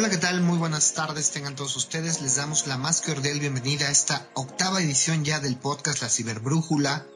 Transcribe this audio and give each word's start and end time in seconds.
Hola, 0.00 0.08
¿qué 0.08 0.16
tal? 0.16 0.40
Muy 0.40 0.56
buenas 0.56 0.94
tardes 0.94 1.30
tengan 1.30 1.54
todos 1.54 1.76
ustedes. 1.76 2.22
Les 2.22 2.36
damos 2.36 2.66
la 2.66 2.78
más 2.78 3.02
cordial 3.02 3.38
bienvenida 3.38 3.86
a 3.86 3.90
esta 3.90 4.30
octava 4.32 4.80
edición 4.80 5.26
ya 5.26 5.40
del 5.40 5.58
podcast 5.58 6.00
La 6.00 6.08
Ciberbrújula. 6.08 7.06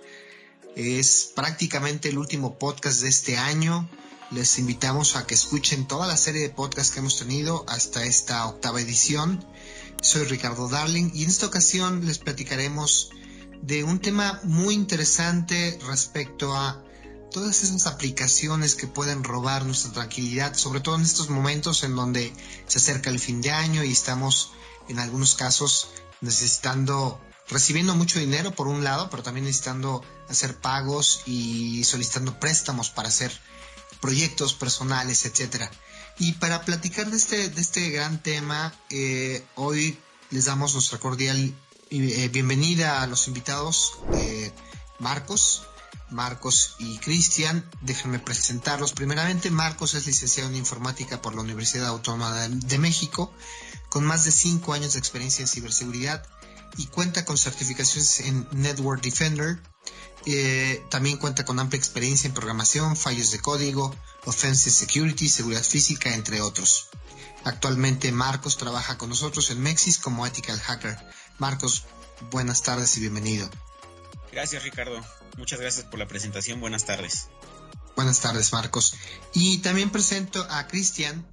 Es 0.77 1.33
prácticamente 1.35 2.11
el 2.11 2.19
último 2.19 2.59
podcast 2.59 3.01
de 3.01 3.09
este 3.09 3.39
año. 3.39 3.89
Les 4.33 4.59
invitamos 4.59 5.17
a 5.17 5.27
que 5.27 5.33
escuchen 5.33 5.89
toda 5.89 6.07
la 6.07 6.19
serie 6.19 6.43
de 6.43 6.51
podcasts 6.51 6.93
que 6.93 7.01
hemos 7.01 7.19
tenido 7.19 7.65
hasta 7.69 8.05
esta 8.05 8.47
octava 8.47 8.83
edición. 8.83 9.43
Soy 10.03 10.27
Ricardo 10.27 10.69
Darling 10.69 11.11
y 11.15 11.25
en 11.25 11.31
esta 11.31 11.47
ocasión 11.47 12.05
les 12.05 12.19
platicaremos 12.19 13.09
de 13.63 13.83
un 13.83 13.99
tema 13.99 14.41
muy 14.43 14.75
interesante 14.75 15.79
respecto 15.87 16.55
a 16.55 16.85
todas 17.35 17.65
esas 17.65 17.89
aplicaciones 17.89 18.77
que 18.77 18.87
pueden 18.87 19.25
robar 19.25 19.65
nuestra 19.65 19.91
tranquilidad, 19.91 20.55
sobre 20.55 20.79
todo 20.79 20.95
en 20.95 21.03
estos 21.03 21.31
momentos 21.31 21.83
en 21.83 21.97
donde 21.97 22.33
se 22.69 22.79
acerca 22.79 23.11
el 23.11 23.19
fin 23.19 23.43
de 23.43 23.51
año 23.51 23.83
y 23.83 23.91
estamos 23.91 24.53
en 24.89 25.01
algunos 25.01 25.35
casos 25.35 25.89
necesitando, 26.21 27.21
recibiendo 27.49 27.97
mucho 27.97 28.21
dinero 28.21 28.55
por 28.55 28.69
un 28.69 28.85
lado, 28.85 29.11
pero 29.11 29.25
también 29.25 29.47
necesitando 29.47 30.01
hacer 30.29 30.59
pagos 30.59 31.23
y 31.27 31.83
solicitando 31.83 32.39
préstamos 32.39 32.91
para 32.91 33.09
hacer 33.09 33.33
proyectos 34.01 34.55
personales, 34.55 35.25
etcétera. 35.25 35.69
Y 36.21 36.35
para 36.35 36.65
platicar 36.65 37.11
de 37.11 37.17
este, 37.17 37.49
de 37.49 37.61
este 37.61 37.91
gran 37.91 38.23
tema, 38.23 38.73
eh, 38.91 39.45
hoy 39.57 39.99
les 40.31 40.45
damos 40.45 40.75
nuestra 40.75 41.01
cordial 41.01 41.53
eh, 41.91 42.29
bienvenida 42.29 43.03
a 43.03 43.09
los 43.09 43.27
invitados 43.27 43.95
eh, 44.13 44.53
Marcos, 45.01 45.65
Marcos 46.15 46.77
y 46.79 46.99
Cristian. 46.99 47.69
Déjenme 47.83 48.19
presentarlos. 48.19 48.93
Primeramente, 48.93 49.51
Marcos 49.51 49.95
es 49.95 50.07
licenciado 50.07 50.49
en 50.49 50.57
informática 50.57 51.21
por 51.21 51.35
la 51.35 51.43
Universidad 51.43 51.89
Autónoma 51.89 52.33
de 52.49 52.79
México, 52.79 53.33
con 53.89 54.05
más 54.05 54.25
de 54.25 54.33
cinco 54.33 54.73
años 54.73 54.95
de 54.95 55.01
experiencia 55.01 55.43
en 55.43 55.49
ciberseguridad 55.49 56.27
y 56.77 56.87
cuenta 56.87 57.25
con 57.25 57.37
certificaciones 57.37 58.21
en 58.21 58.49
Network 58.53 59.03
Defender. 59.03 59.61
Eh, 60.27 60.83
también 60.89 61.19
cuenta 61.19 61.45
con 61.45 61.59
amplia 61.59 61.79
experiencia 61.79 62.29
en 62.29 62.35
programación, 62.35 62.97
fallos 62.97 63.31
de 63.31 63.41
código, 63.41 63.95
offensive 64.25 64.75
security, 64.75 65.29
seguridad 65.29 65.63
física, 65.63 66.15
entre 66.15 66.41
otros. 66.41 66.89
Actualmente 67.45 68.11
Marcos 68.11 68.57
trabaja 68.57 68.97
con 68.97 69.11
nosotros 69.11 69.51
en 69.51 69.61
Mexis 69.61 69.99
como 69.99 70.27
ethical 70.27 70.59
hacker. 70.61 70.97
Marcos, 71.39 71.85
buenas 72.31 72.63
tardes 72.63 72.97
y 72.97 73.01
bienvenido. 73.01 73.51
Gracias 74.35 74.65
Ricardo. 74.65 75.01
Muchas 75.37 75.61
gracias 75.61 75.87
por 75.87 76.01
la 76.01 76.09
presentación. 76.09 76.61
Buenas 76.61 76.85
tardes. 76.85 77.29
Buenas 77.95 78.19
tardes, 78.19 78.53
Marcos. 78.53 78.97
Y 79.33 79.59
también 79.59 79.91
presento 79.91 80.45
a 80.51 80.67
Cristian. 80.67 81.25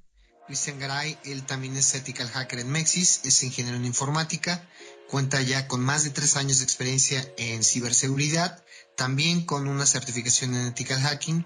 Cristian 0.45 0.77
Garay, 0.77 1.17
él 1.25 1.43
también 1.43 1.75
es 1.75 1.95
ethical 1.95 2.29
hacker 2.29 2.59
en 2.59 2.69
Mexis, 2.69 3.21
es 3.23 3.41
ingeniero 3.41 3.77
en 3.77 3.85
informática, 3.85 4.67
cuenta 5.09 5.41
ya 5.41 5.67
con 5.67 5.81
más 5.81 6.03
de 6.03 6.11
tres 6.11 6.35
años 6.35 6.59
de 6.59 6.65
experiencia 6.65 7.27
en 7.37 7.63
ciberseguridad, 7.63 8.63
también 8.95 9.45
con 9.45 9.67
una 9.67 9.87
certificación 9.87 10.53
en 10.53 10.67
ethical 10.67 11.01
hacking. 11.01 11.43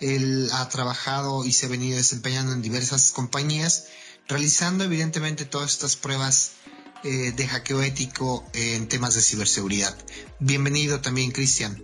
Él 0.00 0.50
ha 0.52 0.68
trabajado 0.68 1.46
y 1.46 1.52
se 1.52 1.66
ha 1.66 1.70
venido 1.70 1.96
desempeñando 1.96 2.52
en 2.52 2.60
diversas 2.60 3.12
compañías, 3.12 3.86
realizando 4.28 4.84
evidentemente 4.84 5.46
todas 5.46 5.72
estas 5.72 5.96
pruebas 5.96 6.52
eh, 7.04 7.32
de 7.32 7.46
hackeo 7.46 7.82
ético 7.82 8.44
en 8.52 8.88
temas 8.88 9.14
de 9.14 9.20
ciberseguridad. 9.20 9.96
Bienvenido 10.40 11.00
también, 11.00 11.30
Cristian. 11.30 11.82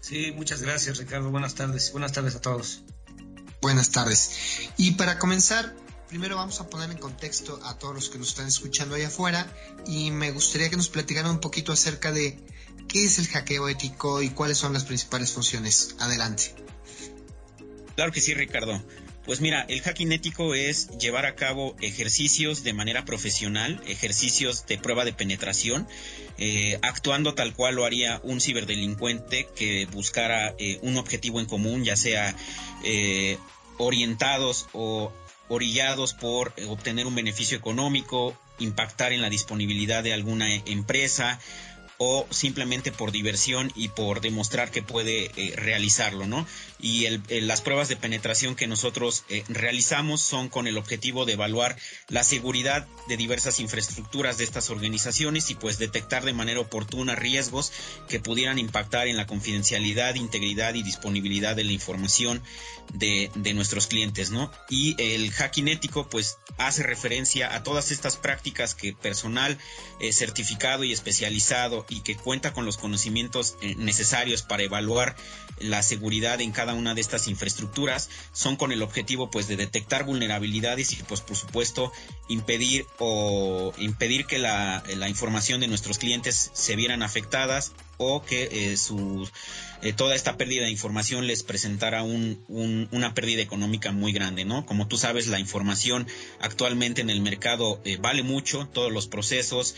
Sí, 0.00 0.32
muchas 0.32 0.62
gracias 0.62 0.98
Ricardo. 0.98 1.30
Buenas 1.30 1.54
tardes. 1.54 1.92
Buenas 1.92 2.12
tardes 2.12 2.34
a 2.34 2.40
todos. 2.40 2.82
Buenas 3.62 3.90
tardes. 3.90 4.70
Y 4.76 4.92
para 4.92 5.18
comenzar, 5.18 5.74
primero 6.08 6.36
vamos 6.36 6.60
a 6.60 6.68
poner 6.68 6.90
en 6.90 6.98
contexto 6.98 7.60
a 7.64 7.78
todos 7.78 7.94
los 7.94 8.08
que 8.08 8.18
nos 8.18 8.28
están 8.28 8.46
escuchando 8.46 8.94
allá 8.94 9.08
afuera 9.08 9.46
y 9.86 10.10
me 10.10 10.32
gustaría 10.32 10.70
que 10.70 10.76
nos 10.76 10.88
platicaran 10.88 11.30
un 11.30 11.40
poquito 11.40 11.72
acerca 11.72 12.10
de 12.10 12.38
qué 12.88 13.04
es 13.04 13.18
el 13.18 13.28
hackeo 13.28 13.68
ético 13.68 14.22
y 14.22 14.30
cuáles 14.30 14.58
son 14.58 14.72
las 14.72 14.84
principales 14.84 15.32
funciones. 15.32 15.94
Adelante. 15.98 16.54
Claro 17.94 18.12
que 18.12 18.20
sí, 18.20 18.34
Ricardo. 18.34 18.82
Pues 19.30 19.40
mira, 19.40 19.64
el 19.68 19.80
hacking 19.80 20.10
ético 20.10 20.56
es 20.56 20.88
llevar 20.98 21.24
a 21.24 21.36
cabo 21.36 21.76
ejercicios 21.80 22.64
de 22.64 22.72
manera 22.72 23.04
profesional, 23.04 23.80
ejercicios 23.86 24.66
de 24.66 24.76
prueba 24.76 25.04
de 25.04 25.12
penetración, 25.12 25.86
eh, 26.36 26.80
actuando 26.82 27.32
tal 27.34 27.54
cual 27.54 27.76
lo 27.76 27.84
haría 27.84 28.20
un 28.24 28.40
ciberdelincuente 28.40 29.46
que 29.54 29.86
buscara 29.86 30.56
eh, 30.58 30.80
un 30.82 30.96
objetivo 30.96 31.38
en 31.38 31.46
común, 31.46 31.84
ya 31.84 31.94
sea 31.94 32.34
eh, 32.82 33.38
orientados 33.78 34.66
o 34.72 35.12
orillados 35.48 36.12
por 36.12 36.52
obtener 36.66 37.06
un 37.06 37.14
beneficio 37.14 37.56
económico, 37.56 38.36
impactar 38.58 39.12
en 39.12 39.22
la 39.22 39.30
disponibilidad 39.30 40.02
de 40.02 40.12
alguna 40.12 40.52
empresa, 40.52 41.38
o 42.02 42.26
simplemente 42.30 42.92
por 42.92 43.12
diversión 43.12 43.70
y 43.74 43.88
por 43.88 44.22
demostrar 44.22 44.70
que 44.70 44.82
puede 44.82 45.30
eh, 45.36 45.52
realizarlo, 45.54 46.26
¿no? 46.26 46.46
Y 46.80 47.06
las 47.28 47.60
pruebas 47.60 47.90
de 47.90 47.96
penetración 47.96 48.56
que 48.56 48.66
nosotros 48.66 49.24
eh, 49.28 49.44
realizamos 49.48 50.22
son 50.22 50.48
con 50.48 50.66
el 50.66 50.78
objetivo 50.78 51.26
de 51.26 51.34
evaluar 51.34 51.76
la 52.08 52.24
seguridad 52.24 52.88
de 53.06 53.18
diversas 53.18 53.60
infraestructuras 53.60 54.38
de 54.38 54.44
estas 54.44 54.70
organizaciones 54.70 55.50
y 55.50 55.56
pues 55.56 55.78
detectar 55.78 56.24
de 56.24 56.32
manera 56.32 56.60
oportuna 56.60 57.16
riesgos 57.16 57.70
que 58.08 58.18
pudieran 58.18 58.58
impactar 58.58 59.06
en 59.06 59.18
la 59.18 59.26
confidencialidad, 59.26 60.14
integridad 60.14 60.72
y 60.72 60.82
disponibilidad 60.82 61.54
de 61.54 61.64
la 61.64 61.72
información 61.72 62.42
de, 62.94 63.30
nuestros 63.54 63.88
clientes, 63.88 64.30
¿no? 64.30 64.50
Y 64.70 64.94
el 64.98 65.32
hacking 65.32 65.68
ético 65.68 66.08
pues 66.08 66.38
hace 66.56 66.82
referencia 66.82 67.54
a 67.54 67.62
todas 67.62 67.90
estas 67.90 68.16
prácticas 68.16 68.74
que 68.74 68.94
personal 68.94 69.58
eh, 70.00 70.12
certificado 70.12 70.84
y 70.84 70.92
especializado 70.92 71.84
y 71.90 72.00
que 72.00 72.16
cuenta 72.16 72.52
con 72.52 72.64
los 72.64 72.78
conocimientos 72.78 73.56
eh, 73.60 73.74
necesarios 73.76 74.42
para 74.42 74.62
evaluar 74.62 75.16
la 75.58 75.82
seguridad 75.82 76.40
en 76.40 76.52
cada 76.52 76.72
una 76.72 76.94
de 76.94 77.00
estas 77.00 77.28
infraestructuras 77.28 78.08
son 78.32 78.56
con 78.56 78.72
el 78.72 78.82
objetivo 78.82 79.30
pues 79.30 79.48
de 79.48 79.56
detectar 79.56 80.04
vulnerabilidades 80.04 80.92
y 80.92 81.02
pues 81.02 81.20
por 81.20 81.36
supuesto 81.36 81.92
impedir 82.28 82.86
o 82.98 83.74
impedir 83.78 84.26
que 84.26 84.38
la, 84.38 84.82
la 84.96 85.08
información 85.08 85.60
de 85.60 85.68
nuestros 85.68 85.98
clientes 85.98 86.50
se 86.54 86.76
vieran 86.76 87.02
afectadas 87.02 87.72
o 88.02 88.22
que 88.22 88.44
eh, 88.50 88.76
eh, 89.82 89.92
toda 89.92 90.14
esta 90.14 90.38
pérdida 90.38 90.64
de 90.64 90.70
información 90.70 91.26
les 91.26 91.42
presentara 91.42 92.02
un, 92.02 92.42
una 92.48 93.12
pérdida 93.12 93.42
económica 93.42 93.92
muy 93.92 94.12
grande, 94.12 94.46
¿no? 94.46 94.64
Como 94.64 94.88
tú 94.88 94.96
sabes, 94.96 95.26
la 95.26 95.38
información 95.38 96.06
actualmente 96.40 97.02
en 97.02 97.10
el 97.10 97.20
mercado 97.20 97.78
eh, 97.84 97.98
vale 98.00 98.22
mucho, 98.22 98.66
todos 98.72 98.90
los 98.90 99.06
procesos, 99.06 99.74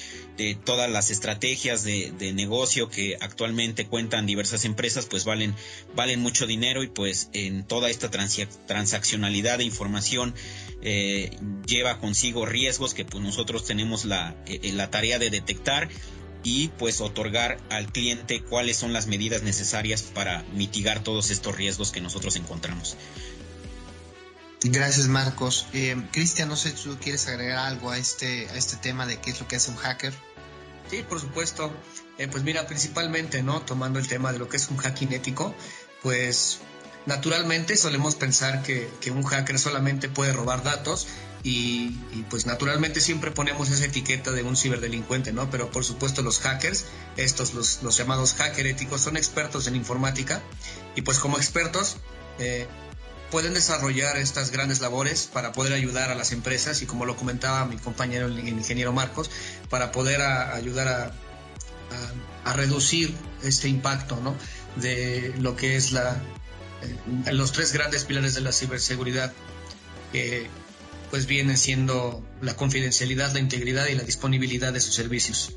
todas 0.65 0.89
las 0.89 1.11
estrategias 1.11 1.83
de, 1.83 2.13
de, 2.17 2.33
negocio 2.33 2.89
que 2.89 3.17
actualmente 3.21 3.87
cuentan 3.87 4.25
diversas 4.25 4.65
empresas, 4.65 5.07
pues 5.07 5.25
valen, 5.25 5.55
valen 5.97 6.21
mucho 6.21 6.47
dinero 6.47 6.85
y 6.85 6.89
pues 6.89 7.29
en 7.33 7.65
toda 7.67 7.91
esta 7.91 8.09
transaccionalidad 8.09 9.59
de 9.59 9.65
información 9.65 10.35
lleva 11.67 11.99
consigo 11.99 12.47
riesgos 12.47 12.95
que 12.95 13.05
pues 13.05 13.23
nosotros 13.23 13.65
tenemos 13.65 14.05
la, 14.05 14.37
la 14.63 14.91
tarea 14.91 15.19
de 15.19 15.31
detectar 15.31 15.89
y 16.43 16.69
pues 16.69 17.01
otorgar 17.01 17.59
al 17.71 17.91
cliente 17.93 18.43
cuáles 18.43 18.77
son 18.77 18.93
las 18.93 19.07
medidas 19.07 19.43
necesarias 19.43 20.03
para 20.03 20.43
mitigar 20.55 21.03
todos 21.03 21.31
estos 21.31 21.57
riesgos 21.57 21.93
que 21.93 22.01
nosotros 22.01 22.37
encontramos. 22.37 22.97
Gracias 24.65 25.09
Marcos. 25.09 25.67
Eh, 25.73 25.97
Cristian, 26.13 26.49
no 26.49 26.57
sé 26.57 26.71
si 26.71 26.85
tú 26.85 26.97
quieres 27.01 27.27
agregar 27.27 27.59
algo 27.59 27.91
a 27.91 27.99
este, 27.99 28.49
a 28.49 28.57
este 28.57 28.77
tema 28.77 29.07
de 29.07 29.19
qué 29.21 29.31
es 29.31 29.41
lo 29.41 29.49
que 29.49 29.57
hace 29.57 29.71
un 29.71 29.77
hacker. 29.77 30.13
Sí, 30.91 31.05
por 31.09 31.21
supuesto. 31.21 31.73
Eh, 32.19 32.29
pues 32.29 32.45
mira, 32.45 32.67
principalmente, 32.67 33.43
¿no? 33.43 33.63
Tomando 33.63 33.99
el 33.99 34.07
tema 34.07 34.33
de 34.33 34.39
lo 34.39 34.49
que 34.49 34.59
es 34.59 34.69
un 34.69 34.77
hacking 34.77 35.13
ético, 35.13 35.55
pues 36.03 36.59
naturalmente 37.07 37.77
solemos 37.77 38.15
pensar 38.15 38.63
que, 38.63 38.89
que 39.01 39.11
un 39.11 39.25
hacker 39.25 39.59
solamente 39.59 40.09
puede 40.09 40.33
robar 40.33 40.63
datos 40.63 41.09
y, 41.45 41.91
pues 42.31 42.47
naturalmente 42.47 43.01
siempre 43.01 43.31
ponemos 43.31 43.69
esa 43.71 43.85
etiqueta 43.85 44.31
de 44.31 44.43
un 44.43 44.57
ciberdelincuente, 44.57 45.33
¿no? 45.33 45.51
Pero 45.51 45.71
por 45.71 45.85
supuesto 45.85 46.23
los 46.23 46.39
hackers, 46.39 46.85
estos 47.17 47.55
los, 47.55 47.83
los 47.83 47.97
llamados 47.97 48.35
hacker 48.35 48.67
éticos, 48.67 49.01
son 49.01 49.17
expertos 49.17 49.67
en 49.67 49.75
informática 49.75 50.41
y 50.95 51.03
pues 51.03 51.19
como 51.19 51.39
expertos 51.39 51.97
eh, 52.39 52.69
pueden 53.31 53.55
desarrollar 53.55 54.19
estas 54.19 54.51
grandes 54.53 54.81
labores 54.81 55.29
para 55.33 55.53
poder 55.53 55.73
ayudar 55.73 56.11
a 56.11 56.15
las 56.15 56.33
empresas 56.33 56.83
y 56.83 56.87
como 56.87 57.07
lo 57.07 57.17
comentaba 57.17 57.65
mi 57.65 57.77
compañero 57.77 58.27
el 58.27 58.49
ingeniero 58.49 58.93
Marcos, 58.93 59.31
para 59.69 59.91
poder 59.91 60.21
ayudar 60.21 60.89
a, 60.89 61.13
a, 62.45 62.53
reducir 62.53 63.15
este 63.43 63.69
impacto, 63.69 64.21
¿no? 64.21 64.37
De 64.77 65.35
lo 65.39 65.57
que 65.57 65.77
es 65.77 65.93
la, 65.93 66.21
eh, 66.83 67.33
los 67.33 67.53
tres 67.53 67.73
grandes 67.73 68.05
pilares 68.05 68.35
de 68.35 68.43
la 68.43 68.53
ciberseguridad. 68.53 69.33
que 70.13 70.49
pues 71.13 71.27
viene 71.27 71.59
siendo 71.59 72.27
la 72.41 72.57
confidencialidad, 72.57 73.35
la 73.35 73.39
integridad 73.39 73.87
y 73.87 73.95
la 73.95 74.03
disponibilidad 74.03 74.73
de 74.73 74.81
sus 74.81 74.95
servicios. 74.95 75.53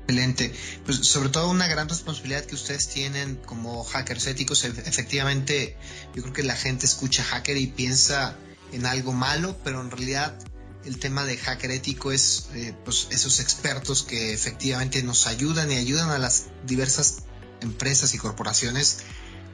Excelente. 0.00 0.52
Pues 0.84 0.96
sobre 1.06 1.28
todo 1.28 1.48
una 1.48 1.68
gran 1.68 1.88
responsabilidad 1.88 2.44
que 2.44 2.56
ustedes 2.56 2.88
tienen 2.88 3.36
como 3.36 3.84
hackers 3.84 4.26
éticos. 4.26 4.64
Efectivamente, 4.64 5.76
yo 6.12 6.22
creo 6.22 6.34
que 6.34 6.42
la 6.42 6.56
gente 6.56 6.86
escucha 6.86 7.22
hacker 7.22 7.56
y 7.56 7.68
piensa 7.68 8.36
en 8.72 8.84
algo 8.84 9.12
malo, 9.12 9.56
pero 9.62 9.80
en 9.80 9.92
realidad 9.92 10.36
el 10.84 10.98
tema 10.98 11.24
de 11.24 11.36
hacker 11.36 11.70
ético 11.70 12.10
es 12.10 12.48
eh, 12.54 12.74
pues 12.84 13.06
esos 13.12 13.38
expertos 13.38 14.02
que 14.02 14.34
efectivamente 14.34 15.04
nos 15.04 15.28
ayudan 15.28 15.70
y 15.70 15.76
ayudan 15.76 16.10
a 16.10 16.18
las 16.18 16.46
diversas 16.66 17.18
empresas 17.60 18.12
y 18.14 18.18
corporaciones 18.18 19.04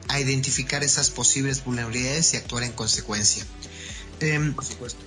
a 0.07 0.19
identificar 0.19 0.83
esas 0.83 1.11
posibles 1.11 1.63
vulnerabilidades 1.63 2.33
y 2.33 2.37
actuar 2.37 2.63
en 2.63 2.71
consecuencia. 2.71 3.45
Em, 4.19 4.53
Por 4.53 4.65
supuesto. 4.65 4.99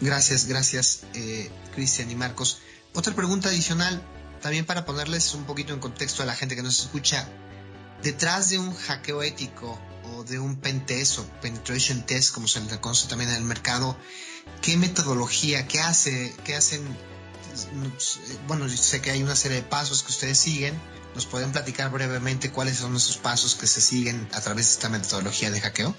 Gracias, 0.00 0.46
gracias, 0.46 1.02
eh, 1.14 1.50
Cristian 1.74 2.10
y 2.10 2.16
Marcos. 2.16 2.58
Otra 2.92 3.14
pregunta 3.14 3.48
adicional, 3.48 4.02
también 4.40 4.66
para 4.66 4.84
ponerles 4.84 5.32
un 5.34 5.44
poquito 5.44 5.72
en 5.72 5.78
contexto 5.78 6.22
a 6.22 6.26
la 6.26 6.34
gente 6.34 6.56
que 6.56 6.62
nos 6.62 6.80
escucha. 6.80 7.28
Detrás 8.02 8.50
de 8.50 8.58
un 8.58 8.74
hackeo 8.74 9.22
ético 9.22 9.80
o 10.04 10.24
de 10.24 10.40
un 10.40 10.56
pentest 10.56 11.20
o 11.20 11.24
penetration 11.40 12.04
test, 12.04 12.34
como 12.34 12.48
se 12.48 12.60
le 12.60 12.80
conoce 12.80 13.06
también 13.06 13.30
en 13.30 13.36
el 13.36 13.44
mercado, 13.44 13.96
¿qué 14.60 14.76
metodología, 14.76 15.68
qué 15.68 15.80
hace, 15.80 16.34
qué 16.44 16.56
hacen? 16.56 16.82
Bueno, 18.48 18.68
sé 18.68 19.00
que 19.00 19.12
hay 19.12 19.22
una 19.22 19.36
serie 19.36 19.58
de 19.58 19.62
pasos 19.62 20.02
que 20.02 20.10
ustedes 20.10 20.38
siguen. 20.38 20.78
¿Nos 21.14 21.26
pueden 21.26 21.52
platicar 21.52 21.90
brevemente 21.92 22.50
cuáles 22.50 22.78
son 22.78 22.96
esos 22.96 23.18
pasos 23.18 23.54
que 23.54 23.66
se 23.66 23.80
siguen 23.80 24.28
a 24.32 24.40
través 24.40 24.66
de 24.66 24.72
esta 24.72 24.88
metodología 24.88 25.50
de 25.50 25.60
hackeo? 25.60 25.94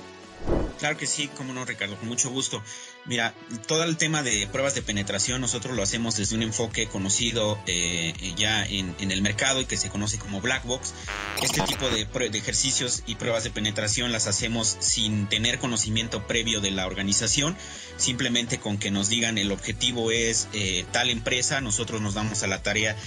Claro 0.80 0.98
que 0.98 1.08
sí, 1.08 1.30
como 1.38 1.54
no, 1.54 1.64
Ricardo, 1.64 1.96
con 1.98 2.10
mucho 2.10 2.30
gusto. 2.30 2.62
Mira, 3.06 3.34
todo 3.68 3.86
el 3.86 3.96
tema 3.96 4.22
de 4.22 4.48
pruebas 4.48 4.76
de 4.76 4.82
penetración 4.82 5.40
nosotros 5.40 5.76
lo 5.78 5.82
hacemos 5.82 6.18
desde 6.18 6.36
un 6.36 6.44
enfoque 6.44 6.88
conocido 6.88 7.58
eh, 7.68 8.14
ya 8.36 8.66
en, 8.66 8.94
el 9.00 9.22
mercado 9.22 9.62
y 9.62 9.66
que 9.66 9.78
se 9.78 9.90
conoce 9.90 10.18
como 10.18 10.42
black 10.42 10.66
box. 10.66 10.94
Este 11.42 11.62
tipo 11.62 11.90
de, 11.90 12.08
ejercicios 12.38 13.04
y 13.06 13.16
pruebas 13.16 13.46
de 13.46 13.52
penetración 13.52 14.12
las 14.12 14.28
hacemos 14.28 14.76
sin 14.80 15.30
tener 15.30 15.58
conocimiento 15.60 16.28
previo 16.28 16.60
de 16.60 16.72
la 16.72 16.86
organización, 16.86 17.56
simplemente 17.96 18.60
con 18.60 18.78
que 18.78 18.92
nos 18.92 19.08
digan 19.08 19.38
el 19.38 19.54
objetivo 19.54 20.12
es 20.12 20.50
eh, 20.52 20.86
tal 20.92 21.10
empresa, 21.10 21.62
nosotros 21.62 22.02
nos 22.02 22.14
damos 22.14 22.44
a 22.44 22.48
la 22.48 22.62
tarea 22.62 22.98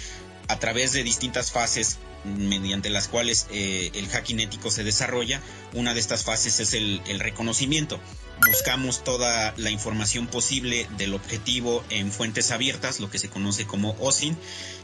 a 0.48 0.58
través 0.58 0.92
de 0.92 1.02
distintas 1.02 1.52
fases 1.52 1.98
mediante 2.26 2.90
las 2.90 3.08
cuales 3.08 3.46
eh, 3.50 3.90
el 3.94 4.08
hacking 4.08 4.40
ético 4.40 4.70
se 4.70 4.84
desarrolla. 4.84 5.40
Una 5.72 5.94
de 5.94 6.00
estas 6.00 6.24
fases 6.24 6.60
es 6.60 6.74
el, 6.74 7.00
reconocimiento. 7.18 8.00
Buscamos 8.46 9.02
toda 9.02 9.54
la 9.56 9.70
información 9.70 10.26
posible 10.26 10.86
del 10.98 11.14
objetivo 11.14 11.82
en 11.90 12.12
fuentes 12.12 12.50
abiertas, 12.50 13.00
lo 13.00 13.10
que 13.10 13.18
se 13.18 13.28
conoce 13.28 13.66
como 13.66 13.96
OSIN, 14.00 14.36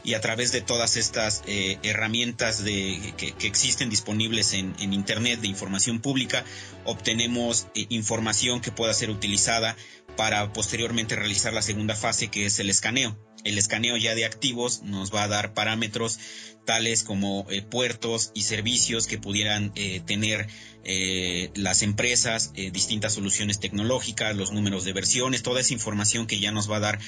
y 0.05 0.15
a 0.15 0.21
través 0.21 0.53
de 0.53 0.63
todas 0.63 0.97
estas 0.97 1.43
eh, 1.47 1.79
herramientas 1.83 2.65
de, 2.65 3.15
que, 3.17 3.35
existen 3.47 3.91
disponibles 3.91 4.55
en, 4.55 4.75
Internet 4.93 5.41
de 5.41 5.49
información 5.49 6.01
pública, 6.01 6.45
obtenemos 6.85 7.67
eh, 7.75 7.87
información 7.89 8.61
que 8.61 8.73
pueda 8.73 8.95
ser 8.95 9.11
utilizada 9.11 9.77
para 10.17 10.53
posteriormente 10.53 11.17
realizar 11.17 11.53
la 11.53 11.63
segunda 11.63 11.95
fase, 11.95 12.29
que 12.29 12.47
es 12.47 12.59
el 12.59 12.71
escaneo 12.71 13.17
el 13.45 13.59
escaneo 13.59 13.97
ya 13.97 14.15
de 14.15 14.25
activos 14.25 14.83
nos 14.83 15.13
va 15.13 15.25
a 15.25 15.29
dar 15.29 15.55
parámetros 15.55 16.19
tales 16.65 17.03
como 17.03 17.32
eh, 17.49 17.63
puertos 17.63 18.31
y 18.35 18.43
servicios 18.43 19.07
que 19.07 19.19
pudieran 19.19 19.73
eh, 19.75 20.01
tener 20.05 20.49
eh, 20.85 21.51
las 21.55 21.83
empresas, 21.83 22.53
distintas 22.55 23.15
soluciones 23.15 23.61
tecnológicas, 23.61 24.35
los 24.37 24.53
números 24.53 24.85
de 24.85 24.93
versiones, 24.93 25.43
toda 25.43 25.61
esa 25.61 25.73
información 25.73 26.27
que 26.27 26.41
ya 26.41 26.51
nos 26.51 26.71
va 26.71 26.77
a 26.77 26.81
dar 26.81 26.99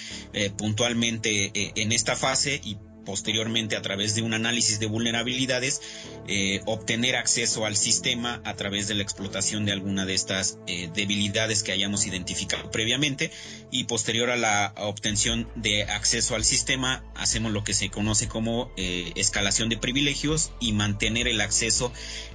puntualmente 0.57 1.51
en 1.81 1.93
esta 1.93 2.15
fase 2.15 2.61
y 2.63 2.77
posteriormente 3.05 3.77
a 3.77 3.83
través 3.83 4.15
de 4.15 4.23
un 4.23 4.35
análisis 4.35 4.81
de 4.81 4.87
vulnerabilidades 4.87 5.81
eh, 6.27 6.61
obtener 6.67 7.17
acceso 7.17 7.67
al 7.67 7.77
sistema 7.77 8.41
a 8.45 8.55
través 8.55 8.89
de 8.89 8.95
la 8.95 9.03
explotación 9.03 9.65
de 9.65 9.73
alguna 9.73 10.07
de 10.07 10.15
estas 10.15 10.59
eh, 10.67 10.91
debilidades 10.95 11.63
que 11.63 11.73
hayamos 11.73 12.07
identificado 12.07 12.71
previamente 12.71 13.31
y 13.71 13.85
posterior 13.85 14.31
a 14.31 14.37
la 14.37 14.75
obtención 14.79 15.49
de 15.55 15.85
acceso 15.85 16.35
al 16.35 16.45
sistema 16.45 17.05
hacemos 17.15 17.53
lo 17.53 17.65
que 17.65 17.75
se 17.75 17.91
conoce 17.91 18.29
como 18.29 18.73
eh, 18.77 19.13
escalación 19.17 19.69
de 19.69 19.77
privilegios 19.77 20.53
y 20.61 20.73
mantener 20.73 21.29
el 21.29 21.41
acceso 21.41 21.93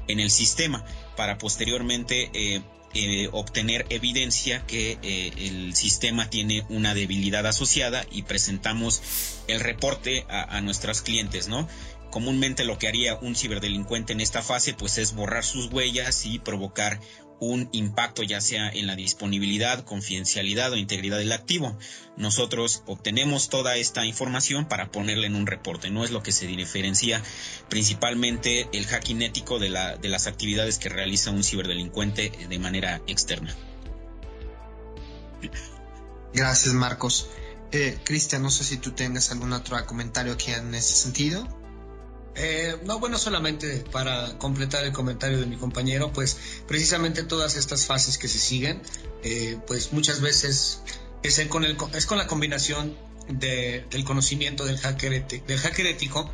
en 0.07 0.19
el 0.19 0.31
sistema 0.31 0.85
para 1.15 1.37
posteriormente 1.37 2.31
eh, 2.93 3.29
obtener 3.31 3.85
evidencia 3.89 4.65
que 4.65 4.97
eh, 5.01 5.31
el 5.37 5.75
sistema 5.75 6.29
tiene 6.29 6.65
una 6.69 6.93
debilidad 6.93 7.45
asociada 7.45 8.05
y 8.11 8.23
presentamos 8.23 9.01
el 9.47 9.59
reporte 9.59 10.25
a, 10.29 10.57
a 10.57 10.61
nuestros 10.61 11.01
clientes, 11.01 11.47
¿no? 11.47 11.67
Comúnmente 12.11 12.63
lo 12.65 12.79
que 12.79 12.87
haría 12.87 13.15
un 13.15 13.35
ciberdelincuente 13.35 14.13
en 14.13 14.21
esta 14.21 14.41
fase 14.41 14.73
pues 14.73 14.97
es 14.97 15.13
borrar 15.13 15.43
sus 15.43 15.71
huellas 15.71 16.25
y 16.25 16.39
provocar 16.39 16.99
un 17.39 17.69
impacto 17.71 18.23
ya 18.23 18.41
sea 18.41 18.69
en 18.69 18.87
la 18.87 18.95
disponibilidad, 18.95 19.83
confidencialidad 19.85 20.71
o 20.73 20.77
integridad 20.77 21.17
del 21.17 21.31
activo. 21.31 21.77
Nosotros 22.17 22.83
obtenemos 22.85 23.49
toda 23.49 23.77
esta 23.77 24.05
información 24.05 24.67
para 24.67 24.91
ponerla 24.91 25.27
en 25.27 25.35
un 25.35 25.47
reporte. 25.47 25.89
No 25.89 26.03
es 26.03 26.11
lo 26.11 26.21
que 26.21 26.31
se 26.31 26.47
diferencia 26.47 27.21
principalmente 27.69 28.67
el 28.73 28.85
hacking 28.85 29.21
ético 29.21 29.59
de, 29.59 29.69
la, 29.69 29.95
de 29.97 30.09
las 30.09 30.27
actividades 30.27 30.77
que 30.77 30.89
realiza 30.89 31.31
un 31.31 31.43
ciberdelincuente 31.43 32.31
de 32.49 32.59
manera 32.59 33.01
externa. 33.07 33.55
Gracias, 36.33 36.73
Marcos. 36.73 37.29
Eh, 37.71 37.97
Cristian, 38.03 38.41
no 38.41 38.49
sé 38.49 38.63
si 38.63 38.77
tú 38.77 38.91
tengas 38.91 39.31
algún 39.31 39.53
otro 39.53 39.83
comentario 39.85 40.33
aquí 40.33 40.51
en 40.51 40.73
ese 40.73 40.93
sentido. 40.95 41.58
Eh, 42.35 42.77
no, 42.85 42.99
bueno, 42.99 43.17
solamente 43.17 43.83
para 43.91 44.37
completar 44.37 44.85
el 44.85 44.93
comentario 44.93 45.39
de 45.39 45.45
mi 45.45 45.57
compañero, 45.57 46.13
pues 46.13 46.37
precisamente 46.67 47.23
todas 47.23 47.55
estas 47.55 47.85
fases 47.85 48.17
que 48.17 48.27
se 48.27 48.39
siguen, 48.39 48.81
eh, 49.23 49.57
pues 49.67 49.91
muchas 49.91 50.21
veces 50.21 50.81
es, 51.23 51.41
con 51.49 52.17
la 52.17 52.27
combinación 52.27 52.95
del 53.29 54.03
conocimiento 54.05 54.65
del 54.65 54.77
hacker, 54.77 55.85
ético 55.85 56.31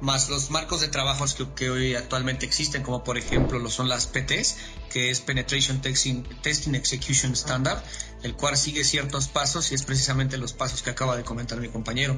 más 0.00 0.28
los 0.28 0.50
marcos 0.50 0.80
de 0.80 0.88
trabajos 0.88 1.36
que, 1.54 1.70
hoy 1.70 1.94
actualmente 1.94 2.44
existen, 2.44 2.82
como 2.82 3.04
por 3.04 3.18
ejemplo 3.18 3.60
lo 3.60 3.70
son 3.70 3.88
las 3.88 4.06
PTs, 4.06 4.56
que 4.90 5.10
es 5.10 5.20
Penetration 5.20 5.80
Testing, 5.80 6.24
Testing 6.42 6.74
Execution 6.74 7.32
Standard, 7.34 7.80
el 8.24 8.34
cual 8.34 8.56
sigue 8.56 8.82
ciertos 8.82 9.28
pasos 9.28 9.70
y 9.70 9.76
es 9.76 9.84
precisamente 9.84 10.38
los 10.38 10.54
pasos 10.54 10.82
que 10.82 10.90
acaba 10.90 11.16
de 11.16 11.22
comentar 11.22 11.60
mi 11.60 11.68
compañero. 11.68 12.16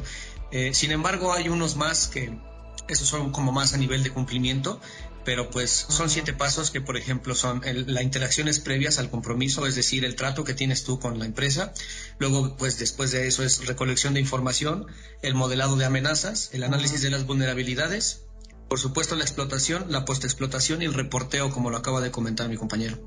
Eh, 0.50 0.72
sin 0.72 0.92
embargo, 0.92 1.34
hay 1.34 1.50
unos 1.50 1.76
más 1.76 2.06
que 2.06 2.38
esos 2.88 3.08
son 3.08 3.32
como 3.32 3.52
más 3.52 3.74
a 3.74 3.76
nivel 3.76 4.02
de 4.02 4.10
cumplimiento, 4.10 4.80
pero 5.24 5.50
pues 5.50 5.86
son 5.88 6.10
siete 6.10 6.32
pasos 6.32 6.70
que, 6.70 6.80
por 6.80 6.96
ejemplo, 6.96 7.34
son 7.34 7.62
las 7.64 8.02
interacciones 8.02 8.60
previas 8.60 8.98
al 8.98 9.10
compromiso, 9.10 9.66
es 9.66 9.74
decir, 9.74 10.04
el 10.04 10.16
trato 10.16 10.44
que 10.44 10.54
tienes 10.54 10.84
tú 10.84 10.98
con 11.00 11.18
la 11.18 11.24
empresa. 11.24 11.72
Luego, 12.18 12.56
pues 12.56 12.78
después 12.78 13.10
de 13.10 13.26
eso 13.26 13.42
es 13.42 13.66
recolección 13.66 14.14
de 14.14 14.20
información, 14.20 14.86
el 15.22 15.34
modelado 15.34 15.76
de 15.76 15.84
amenazas, 15.86 16.50
el 16.52 16.62
análisis 16.62 17.00
de 17.02 17.10
las 17.10 17.26
vulnerabilidades, 17.26 18.24
por 18.68 18.78
supuesto 18.78 19.14
la 19.14 19.24
explotación, 19.24 19.86
la 19.88 20.04
postexplotación 20.04 20.82
y 20.82 20.86
el 20.86 20.94
reporteo, 20.94 21.50
como 21.50 21.70
lo 21.70 21.76
acaba 21.76 22.00
de 22.00 22.10
comentar 22.10 22.48
mi 22.48 22.56
compañero. 22.56 22.98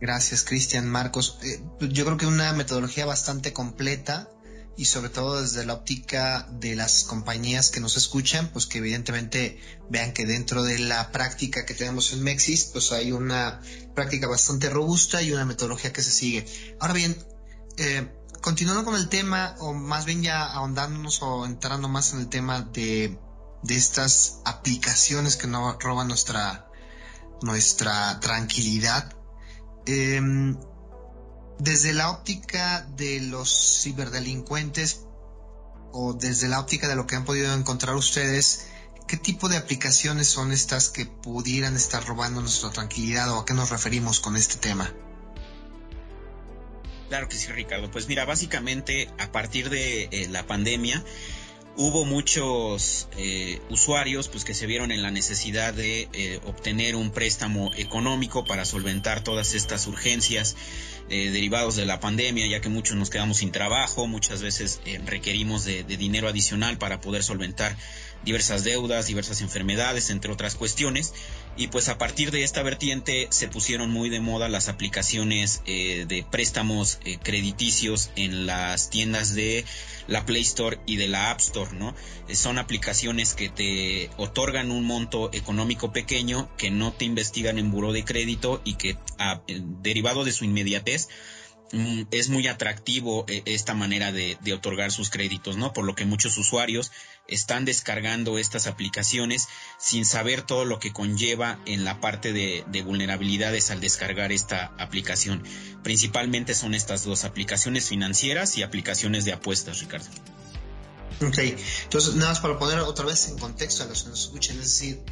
Gracias, 0.00 0.44
Cristian, 0.44 0.88
Marcos. 0.88 1.38
Eh, 1.42 1.60
yo 1.80 2.04
creo 2.04 2.16
que 2.16 2.26
una 2.26 2.52
metodología 2.52 3.04
bastante 3.04 3.52
completa 3.52 4.30
y 4.78 4.84
sobre 4.84 5.08
todo 5.08 5.42
desde 5.42 5.66
la 5.66 5.74
óptica 5.74 6.46
de 6.52 6.76
las 6.76 7.02
compañías 7.02 7.70
que 7.70 7.80
nos 7.80 7.96
escuchan, 7.96 8.48
pues 8.52 8.66
que 8.66 8.78
evidentemente 8.78 9.60
vean 9.90 10.12
que 10.12 10.24
dentro 10.24 10.62
de 10.62 10.78
la 10.78 11.10
práctica 11.10 11.66
que 11.66 11.74
tenemos 11.74 12.12
en 12.12 12.22
Mexis, 12.22 12.66
pues 12.72 12.92
hay 12.92 13.10
una 13.10 13.60
práctica 13.96 14.28
bastante 14.28 14.70
robusta 14.70 15.20
y 15.20 15.32
una 15.32 15.44
metodología 15.44 15.92
que 15.92 16.00
se 16.00 16.12
sigue. 16.12 16.46
Ahora 16.78 16.94
bien, 16.94 17.18
eh, 17.76 18.08
continuando 18.40 18.84
con 18.84 18.94
el 18.94 19.08
tema, 19.08 19.56
o 19.58 19.74
más 19.74 20.04
bien 20.04 20.22
ya 20.22 20.46
ahondándonos 20.46 21.22
o 21.22 21.44
entrando 21.44 21.88
más 21.88 22.12
en 22.12 22.20
el 22.20 22.28
tema 22.28 22.62
de, 22.62 23.18
de 23.64 23.74
estas 23.74 24.38
aplicaciones 24.44 25.36
que 25.36 25.48
no 25.48 25.76
roban 25.80 26.06
nuestra, 26.06 26.70
nuestra 27.42 28.20
tranquilidad, 28.20 29.12
eh, 29.86 30.22
desde 31.58 31.92
la 31.92 32.10
óptica 32.10 32.86
de 32.96 33.20
los 33.20 33.82
ciberdelincuentes 33.82 35.04
o 35.92 36.14
desde 36.14 36.48
la 36.48 36.60
óptica 36.60 36.88
de 36.88 36.96
lo 36.96 37.06
que 37.06 37.16
han 37.16 37.24
podido 37.24 37.54
encontrar 37.54 37.96
ustedes, 37.96 38.66
¿qué 39.06 39.16
tipo 39.16 39.48
de 39.48 39.56
aplicaciones 39.56 40.28
son 40.28 40.52
estas 40.52 40.88
que 40.90 41.06
pudieran 41.06 41.76
estar 41.76 42.04
robando 42.06 42.40
nuestra 42.40 42.70
tranquilidad 42.70 43.32
o 43.32 43.40
a 43.40 43.44
qué 43.44 43.54
nos 43.54 43.70
referimos 43.70 44.20
con 44.20 44.36
este 44.36 44.56
tema? 44.56 44.92
Claro 47.08 47.28
que 47.28 47.36
sí, 47.36 47.50
Ricardo. 47.50 47.90
Pues 47.90 48.06
mira, 48.06 48.26
básicamente 48.26 49.10
a 49.18 49.32
partir 49.32 49.70
de 49.70 50.08
eh, 50.12 50.28
la 50.28 50.46
pandemia, 50.46 51.02
hubo 51.78 52.04
muchos 52.04 53.08
eh, 53.16 53.62
usuarios 53.70 54.28
pues 54.28 54.44
que 54.44 54.52
se 54.52 54.66
vieron 54.66 54.90
en 54.90 55.00
la 55.00 55.12
necesidad 55.12 55.72
de 55.72 56.08
eh, 56.12 56.40
obtener 56.44 56.96
un 56.96 57.10
préstamo 57.10 57.70
económico 57.76 58.44
para 58.44 58.64
solventar 58.64 59.22
todas 59.22 59.54
estas 59.54 59.86
urgencias 59.86 60.56
eh, 61.08 61.30
derivados 61.30 61.76
de 61.76 61.86
la 61.86 62.00
pandemia 62.00 62.48
ya 62.48 62.60
que 62.60 62.68
muchos 62.68 62.96
nos 62.96 63.10
quedamos 63.10 63.36
sin 63.38 63.52
trabajo 63.52 64.08
muchas 64.08 64.42
veces 64.42 64.80
requerimos 65.06 65.64
de, 65.64 65.84
dinero 65.84 66.26
adicional 66.26 66.78
para 66.78 67.00
poder 67.00 67.22
solventar 67.22 67.76
diversas 68.24 68.64
deudas, 68.64 69.06
diversas 69.06 69.40
enfermedades, 69.40 70.10
entre 70.10 70.32
otras 70.32 70.54
cuestiones. 70.54 71.14
Y 71.56 71.68
pues 71.68 71.88
a 71.88 71.98
partir 71.98 72.30
de 72.30 72.44
esta 72.44 72.62
vertiente 72.62 73.26
se 73.30 73.48
pusieron 73.48 73.90
muy 73.90 74.10
de 74.10 74.20
moda 74.20 74.48
las 74.48 74.68
aplicaciones 74.68 75.62
eh, 75.66 76.04
de 76.06 76.24
préstamos 76.28 77.00
eh, 77.04 77.18
crediticios 77.22 78.10
en 78.16 78.46
las 78.46 78.90
tiendas 78.90 79.34
de 79.34 79.64
la 80.06 80.24
Play 80.24 80.42
Store 80.42 80.78
y 80.86 80.96
de 80.96 81.08
la 81.08 81.30
App 81.30 81.40
Store, 81.40 81.72
¿no? 81.72 81.94
Eh, 82.28 82.36
son 82.36 82.58
aplicaciones 82.58 83.34
que 83.34 83.48
te 83.48 84.10
otorgan 84.16 84.70
un 84.70 84.84
monto 84.84 85.30
económico 85.32 85.92
pequeño, 85.92 86.48
que 86.56 86.70
no 86.70 86.92
te 86.92 87.04
investigan 87.04 87.58
en 87.58 87.70
buro 87.70 87.92
de 87.92 88.04
crédito 88.04 88.60
y 88.64 88.74
que 88.74 88.96
derivado 89.82 90.24
de 90.24 90.32
su 90.32 90.44
inmediatez 90.44 91.08
es 92.10 92.28
muy 92.28 92.46
atractivo 92.46 93.24
eh, 93.28 93.42
esta 93.44 93.74
manera 93.74 94.12
de, 94.12 94.38
otorgar 94.52 94.90
sus 94.90 95.10
créditos, 95.10 95.56
¿no? 95.56 95.72
Por 95.72 95.84
lo 95.84 95.94
que 95.94 96.04
muchos 96.04 96.36
usuarios 96.38 96.90
están 97.26 97.64
descargando 97.64 98.38
estas 98.38 98.66
aplicaciones 98.66 99.48
sin 99.78 100.04
saber 100.04 100.42
todo 100.42 100.64
lo 100.64 100.78
que 100.78 100.92
conlleva 100.92 101.58
en 101.66 101.84
la 101.84 102.00
parte 102.00 102.32
de, 102.32 102.64
vulnerabilidades 102.82 103.70
al 103.70 103.80
descargar 103.80 104.32
esta 104.32 104.72
aplicación. 104.78 105.42
Principalmente 105.82 106.54
son 106.54 106.74
estas 106.74 107.04
dos 107.04 107.24
aplicaciones 107.24 107.88
financieras 107.88 108.56
y 108.56 108.62
aplicaciones 108.62 109.24
de 109.24 109.32
apuestas, 109.32 109.80
Ricardo. 109.80 110.08
Ok, 111.20 111.38
entonces 111.84 112.14
nada 112.14 112.30
más 112.30 112.40
para 112.40 112.58
poner 112.58 112.78
otra 112.78 113.04
vez 113.04 113.28
en 113.28 113.38
contexto 113.38 113.82
a 113.82 113.86
los 113.86 114.04
que 114.04 114.10
nos 114.10 114.20
escuchen, 114.20 114.56
es 114.56 114.62
decir, 114.62 115.02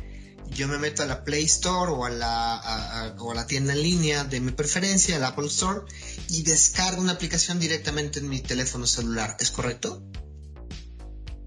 yo 0.50 0.68
me 0.68 0.78
meto 0.78 1.02
a 1.02 1.06
la 1.06 1.24
Play 1.24 1.44
Store 1.44 1.92
o 1.92 2.04
a 2.04 2.10
la, 2.10 3.14
o 3.18 3.34
la 3.34 3.46
tienda 3.46 3.72
en 3.72 3.82
línea 3.82 4.24
de 4.24 4.40
mi 4.40 4.52
preferencia, 4.52 5.16
el 5.16 5.24
Apple 5.24 5.46
Store, 5.46 5.80
y 6.28 6.42
descargo 6.42 7.00
una 7.00 7.12
aplicación 7.12 7.58
directamente 7.60 8.20
en 8.20 8.28
mi 8.28 8.40
teléfono 8.40 8.86
celular. 8.86 9.36
¿Es 9.40 9.50
correcto? 9.50 10.02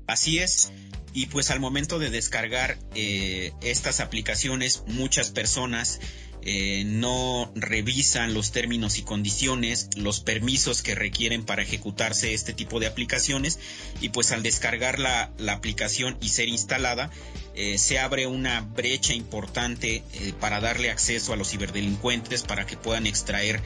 Así 0.07 0.39
es. 0.39 0.71
Y 1.13 1.27
pues 1.27 1.49
al 1.49 1.59
momento 1.59 1.99
de 1.99 2.09
descargar 2.09 2.77
eh, 2.93 3.53
estas 3.61 3.99
aplicaciones, 3.99 4.83
muchas 4.87 5.31
personas 5.31 5.99
eh, 6.41 6.83
no 6.85 7.51
revisan 7.55 8.33
los 8.33 8.51
términos 8.51 8.97
y 8.97 9.01
condiciones, 9.01 9.89
los 9.95 10.21
permisos 10.21 10.81
que 10.81 10.95
requieren 10.95 11.43
para 11.43 11.63
ejecutarse 11.63 12.33
este 12.33 12.53
tipo 12.53 12.79
de 12.79 12.87
aplicaciones 12.87 13.59
y 13.99 14.09
pues 14.09 14.31
al 14.31 14.41
descargar 14.41 14.99
la, 14.99 15.31
aplicación 15.49 16.17
y 16.21 16.29
ser 16.29 16.47
instalada 16.47 17.09
eh, 17.55 17.77
se 17.77 17.99
abre 17.99 18.27
una 18.27 18.61
brecha 18.61 19.13
importante 19.13 20.03
eh, 20.13 20.33
para 20.39 20.61
darle 20.61 20.89
acceso 20.89 21.33
a 21.33 21.35
los 21.35 21.49
ciberdelincuentes 21.49 22.43
para 22.43 22.65
que 22.65 22.77
puedan 22.77 23.05
extraer 23.07 23.61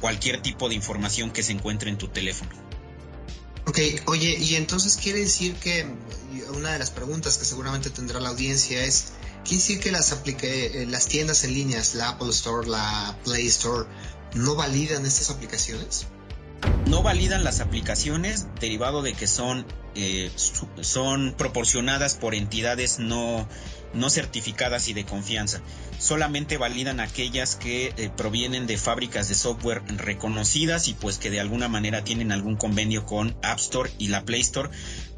cualquier 0.00 0.42
tipo 0.42 0.68
de 0.68 0.76
información 0.76 1.32
que 1.32 1.42
se 1.42 1.52
encuentre 1.52 1.90
en 1.90 1.98
tu 1.98 2.06
teléfono. 2.06 2.50
Ok, 3.66 3.78
oye, 4.06 4.36
y 4.38 4.54
entonces 4.54 4.96
quiere 4.96 5.20
decir 5.20 5.54
que 5.54 5.86
una 6.54 6.72
de 6.72 6.78
las 6.78 6.90
preguntas 6.90 7.38
que 7.38 7.44
seguramente 7.44 7.90
tendrá 7.90 8.20
la 8.20 8.30
audiencia 8.30 8.84
es, 8.84 9.12
¿Quiere 9.44 9.56
decir 9.56 9.80
que 9.80 9.90
las, 9.90 10.12
eh, 10.24 10.86
las 10.88 11.06
tiendas 11.06 11.44
en 11.44 11.54
líneas, 11.54 11.94
la 11.94 12.10
Apple 12.10 12.30
Store, 12.30 12.68
la 12.68 13.16
Play 13.24 13.46
Store, 13.46 13.88
no 14.34 14.54
validan 14.54 15.04
estas 15.06 15.30
aplicaciones? 15.30 16.06
No 16.86 17.02
validan 17.02 17.42
las 17.42 17.60
aplicaciones 17.60 18.46
derivado 18.60 19.02
de 19.02 19.14
que 19.14 19.26
son, 19.26 19.64
eh, 19.94 20.30
son 20.36 21.34
proporcionadas 21.36 22.14
por 22.14 22.34
entidades 22.34 22.98
no, 22.98 23.48
no 23.94 24.10
certificadas 24.10 24.88
y 24.88 24.92
de 24.92 25.04
confianza. 25.04 25.62
Solamente 25.98 26.58
validan 26.58 27.00
aquellas 27.00 27.56
que 27.56 27.94
eh, 27.96 28.10
provienen 28.14 28.66
de 28.66 28.76
fábricas 28.76 29.28
de 29.28 29.34
software 29.34 29.82
reconocidas 29.96 30.88
y 30.88 30.94
pues 30.94 31.18
que 31.18 31.30
de 31.30 31.40
alguna 31.40 31.68
manera 31.68 32.04
tienen 32.04 32.32
algún 32.32 32.56
convenio 32.56 33.06
con 33.06 33.36
App 33.42 33.58
Store 33.58 33.90
y 33.98 34.08
la 34.08 34.24
Play 34.24 34.40
Store 34.42 34.70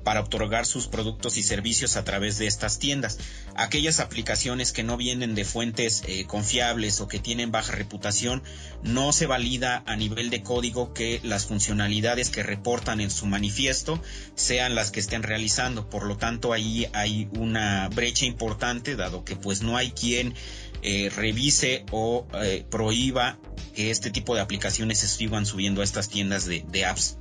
para 0.04 0.20
otorgar 0.20 0.66
sus 0.66 0.86
productos 0.86 1.36
y 1.36 1.42
servicios 1.42 1.96
a 1.96 2.04
través 2.04 2.38
de 2.38 2.46
estas 2.46 2.78
tiendas. 2.78 3.18
Aquellas 3.54 4.00
aplicaciones 4.00 4.72
que 4.72 4.82
no 4.82 4.96
vienen 4.96 5.34
de 5.34 5.44
fuentes 5.44 6.02
eh, 6.06 6.24
confiables 6.26 7.00
o 7.00 7.08
que 7.08 7.18
tienen 7.18 7.50
baja 7.52 7.72
reputación, 7.72 8.42
no 8.82 9.12
se 9.12 9.26
valida 9.26 9.82
a 9.86 9.96
nivel 9.96 10.30
de 10.30 10.42
código 10.42 10.92
que 10.92 11.20
las 11.22 11.46
funcionalidades 11.46 12.30
que 12.30 12.42
reportan 12.42 13.00
en 13.00 13.10
su 13.10 13.26
manifiesto 13.26 14.00
sean 14.34 14.74
las 14.74 14.90
que 14.90 15.00
estén 15.00 15.22
realizando. 15.22 15.88
Por 15.88 16.04
lo 16.04 16.16
tanto, 16.16 16.52
ahí 16.52 16.88
hay 16.92 17.28
una 17.38 17.88
brecha 17.88 18.26
importante, 18.26 18.96
dado 18.96 19.24
que 19.24 19.36
pues 19.36 19.62
no 19.62 19.76
hay 19.76 19.92
quien 19.92 20.34
eh, 20.82 21.10
revise 21.14 21.84
o 21.90 22.26
eh, 22.42 22.64
prohíba 22.68 23.38
que 23.74 23.90
este 23.90 24.10
tipo 24.10 24.34
de 24.34 24.40
aplicaciones 24.40 24.98
se 24.98 25.08
sigan 25.08 25.46
subiendo 25.46 25.80
a 25.80 25.84
estas 25.84 26.08
tiendas 26.08 26.46
de 26.46 26.84
apps. 26.84 27.16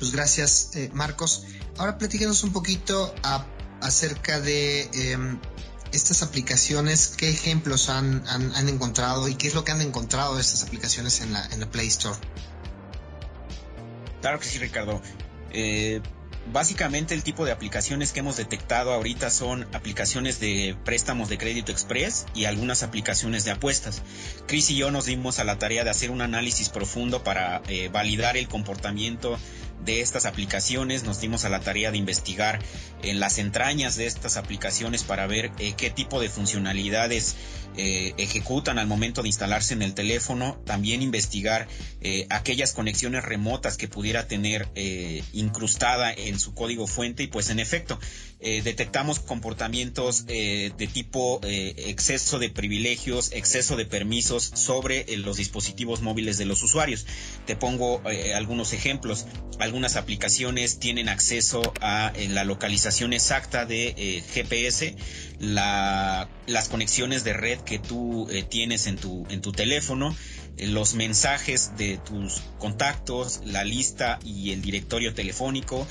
Pues 0.00 0.12
gracias, 0.12 0.70
eh, 0.74 0.90
Marcos. 0.94 1.44
Ahora 1.76 1.98
platícanos 1.98 2.42
un 2.42 2.52
poquito 2.52 3.14
acerca 3.82 4.40
de 4.40 4.88
em, 4.94 5.38
estas 5.92 6.22
aplicaciones, 6.22 7.08
qué 7.18 7.28
ejemplos 7.28 7.90
han, 7.90 8.24
encontrado 8.66 9.28
y 9.28 9.34
qué 9.34 9.48
es 9.48 9.54
lo 9.54 9.62
que 9.62 9.72
han 9.72 9.82
encontrado 9.82 10.40
estas 10.40 10.64
aplicaciones 10.64 11.20
en 11.20 11.34
la, 11.34 11.44
en 11.46 11.60
la 11.60 11.70
Play 11.70 11.88
Store. 11.88 12.18
Claro 14.22 14.40
que 14.40 14.46
sí, 14.46 14.58
Ricardo. 14.58 15.02
Eh, 15.52 16.00
básicamente 16.50 17.14
el 17.14 17.22
tipo 17.22 17.44
de 17.44 17.52
aplicaciones 17.52 18.12
que 18.12 18.20
hemos 18.20 18.38
detectado 18.38 18.92
ahorita 18.92 19.30
son 19.30 19.68
aplicaciones 19.74 20.40
de 20.40 20.76
préstamos 20.84 21.28
de 21.28 21.36
crédito 21.36 21.72
express 21.72 22.26
y 22.34 22.46
algunas 22.46 22.82
aplicaciones 22.82 23.44
de 23.44 23.50
apuestas. 23.50 24.02
Chris 24.46 24.70
y 24.70 24.76
yo 24.76 24.90
nos 24.90 25.06
dimos 25.06 25.38
a 25.38 25.44
la 25.44 25.58
tarea 25.58 25.84
de 25.84 25.90
hacer 25.90 26.10
un 26.10 26.22
análisis 26.22 26.70
profundo 26.70 27.22
para 27.22 27.62
eh, 27.68 27.88
validar 27.92 28.38
el 28.38 28.48
comportamiento 28.48 29.38
de 29.84 30.00
estas 30.00 30.26
aplicaciones, 30.26 31.04
nos 31.04 31.20
dimos 31.20 31.44
a 31.44 31.48
la 31.48 31.60
tarea 31.60 31.90
de 31.90 31.98
investigar 31.98 32.60
en 33.02 33.20
las 33.20 33.38
entrañas 33.38 33.96
de 33.96 34.06
estas 34.06 34.36
aplicaciones 34.36 35.04
para 35.04 35.26
ver 35.26 35.50
eh, 35.58 35.74
qué 35.76 35.90
tipo 35.90 36.20
de 36.20 36.28
funcionalidades 36.28 37.36
eh, 37.76 38.14
ejecutan 38.18 38.78
al 38.78 38.86
momento 38.86 39.22
de 39.22 39.28
instalarse 39.28 39.74
en 39.74 39.82
el 39.82 39.94
teléfono, 39.94 40.60
también 40.64 41.02
investigar 41.02 41.68
eh, 42.00 42.26
aquellas 42.30 42.72
conexiones 42.72 43.24
remotas 43.24 43.76
que 43.76 43.88
pudiera 43.88 44.26
tener 44.26 44.68
incrustada 45.32 46.12
en 46.12 46.38
su 46.38 46.54
código 46.54 46.86
fuente 46.86 47.22
y 47.22 47.26
pues 47.26 47.50
en 47.50 47.58
efecto 47.58 47.98
detectamos 48.40 49.18
comportamientos 49.18 50.26
de 50.26 50.90
tipo 50.92 51.40
exceso 51.42 52.38
de 52.38 52.48
privilegios, 52.48 53.32
exceso 53.32 53.76
de 53.76 53.84
permisos 53.84 54.50
sobre 54.54 55.04
los 55.18 55.36
dispositivos 55.36 56.00
móviles 56.00 56.38
de 56.38 56.46
los 56.46 56.62
usuarios. 56.62 57.06
Te 57.46 57.56
pongo 57.56 58.02
algunos 58.34 58.72
ejemplos 58.72 59.26
algunas 59.60 59.96
aplicaciones 59.96 60.78
tienen 60.78 61.08
acceso 61.08 61.74
a 61.80 62.12
eh, 62.14 62.28
la 62.28 62.44
localización 62.44 63.12
exacta 63.12 63.66
de 63.66 63.94
eh, 63.96 64.22
GPS, 64.32 64.96
las 66.50 66.68
conexiones 66.68 67.24
de 67.24 67.32
red 67.32 67.60
que 67.60 67.78
tú 67.78 68.28
eh, 68.30 68.42
tienes 68.42 68.86
en 68.86 68.96
tu, 68.96 69.26
en 69.30 69.40
tu 69.40 69.52
teléfono, 69.52 70.14
los 70.58 70.94
mensajes 70.94 71.76
de 71.76 71.96
tus 71.98 72.42
contactos, 72.58 73.40
la 73.44 73.64
lista 73.64 74.18
y 74.24 74.50
el 74.50 74.60
directorio 74.60 75.14
telefónico, 75.14 75.86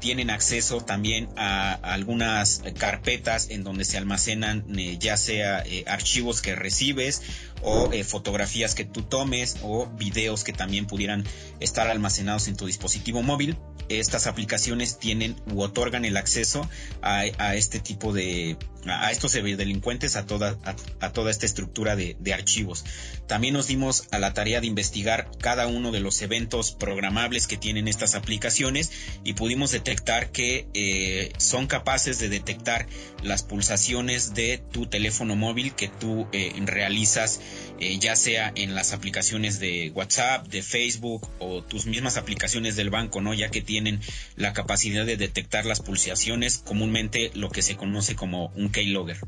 tienen 0.00 0.30
acceso 0.30 0.80
también 0.80 1.28
a, 1.36 1.72
algunas 1.74 2.62
carpetas 2.78 3.50
en 3.50 3.64
donde 3.64 3.84
se 3.84 3.98
almacenan 3.98 4.64
ya 4.98 5.16
sea 5.16 5.64
archivos 5.86 6.40
que 6.40 6.54
recibes 6.54 7.22
o 7.62 7.92
eh, 7.92 8.04
fotografías 8.04 8.74
que 8.74 8.84
tú 8.84 9.02
tomes 9.02 9.56
o 9.62 9.86
videos 9.86 10.44
que 10.44 10.52
también 10.52 10.86
pudieran 10.86 11.24
estar 11.60 11.88
almacenados 11.88 12.48
en 12.48 12.56
tu 12.56 12.66
dispositivo 12.66 13.22
móvil. 13.22 13.56
Estas 13.88 14.26
aplicaciones 14.26 14.98
tienen 14.98 15.34
u 15.52 15.62
otorgan 15.62 16.04
el 16.04 16.16
acceso 16.16 16.68
a, 17.02 17.24
este 17.54 17.80
tipo 17.80 18.12
de 18.12 18.56
a 18.86 19.10
estos 19.10 19.32
delincuentes 19.32 20.16
a 20.16 20.26
toda 20.26 20.56
a, 21.00 21.12
toda 21.12 21.30
esta 21.30 21.44
estructura 21.44 21.96
de, 21.96 22.16
archivos. 22.32 22.84
También 23.26 23.54
nos 23.54 23.66
dimos 23.66 24.06
a 24.12 24.20
la 24.20 24.32
tarea 24.32 24.60
de 24.60 24.68
investigar 24.68 25.28
cada 25.40 25.66
uno 25.66 25.90
de 25.90 25.98
los 25.98 26.22
eventos 26.22 26.70
programables 26.70 27.48
que 27.48 27.56
tienen 27.56 27.88
estas 27.88 28.14
aplicaciones 28.14 28.92
y 29.24 29.32
pudimos 29.32 29.72
detectar 29.72 30.30
que 30.30 30.68
eh, 30.74 31.32
son 31.38 31.66
capaces 31.66 32.20
de 32.20 32.28
detectar 32.28 32.86
las 33.24 33.42
pulsaciones 33.42 34.34
de 34.34 34.62
tu 34.70 34.86
teléfono 34.86 35.34
móvil 35.34 35.74
que 35.74 35.88
tú 35.88 36.28
eh, 36.32 36.52
realizas 36.64 37.40
eh, 37.78 37.98
ya 37.98 38.16
sea 38.16 38.52
en 38.54 38.74
las 38.74 38.92
aplicaciones 38.92 39.58
de 39.58 39.90
WhatsApp, 39.94 40.46
de 40.48 40.62
Facebook 40.62 41.28
o 41.38 41.62
tus 41.62 41.86
mismas 41.86 42.16
aplicaciones 42.16 42.76
del 42.76 42.90
banco, 42.90 43.20
¿no? 43.20 43.34
Ya 43.34 43.50
que 43.50 43.62
tienen 43.62 44.00
la 44.36 44.52
capacidad 44.52 45.06
de 45.06 45.16
detectar 45.16 45.64
las 45.66 45.80
pulsaciones, 45.80 46.58
comúnmente 46.58 47.30
lo 47.34 47.50
que 47.50 47.62
se 47.62 47.76
conoce 47.76 48.16
como 48.16 48.48
un 48.54 48.70
keylogger. 48.70 49.18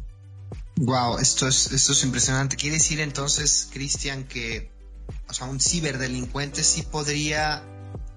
Wow, 0.77 1.19
esto 1.19 1.49
es, 1.49 1.73
esto 1.73 1.93
es 1.93 2.03
impresionante. 2.05 2.57
Quiere 2.57 2.77
decir 2.77 3.01
entonces, 3.01 3.69
Cristian, 3.73 4.25
que 4.25 4.71
o 5.29 5.35
sea, 5.35 5.47
un 5.47 5.61
ciberdelincuente 5.61 6.63
sí 6.65 6.83
podría 6.83 7.63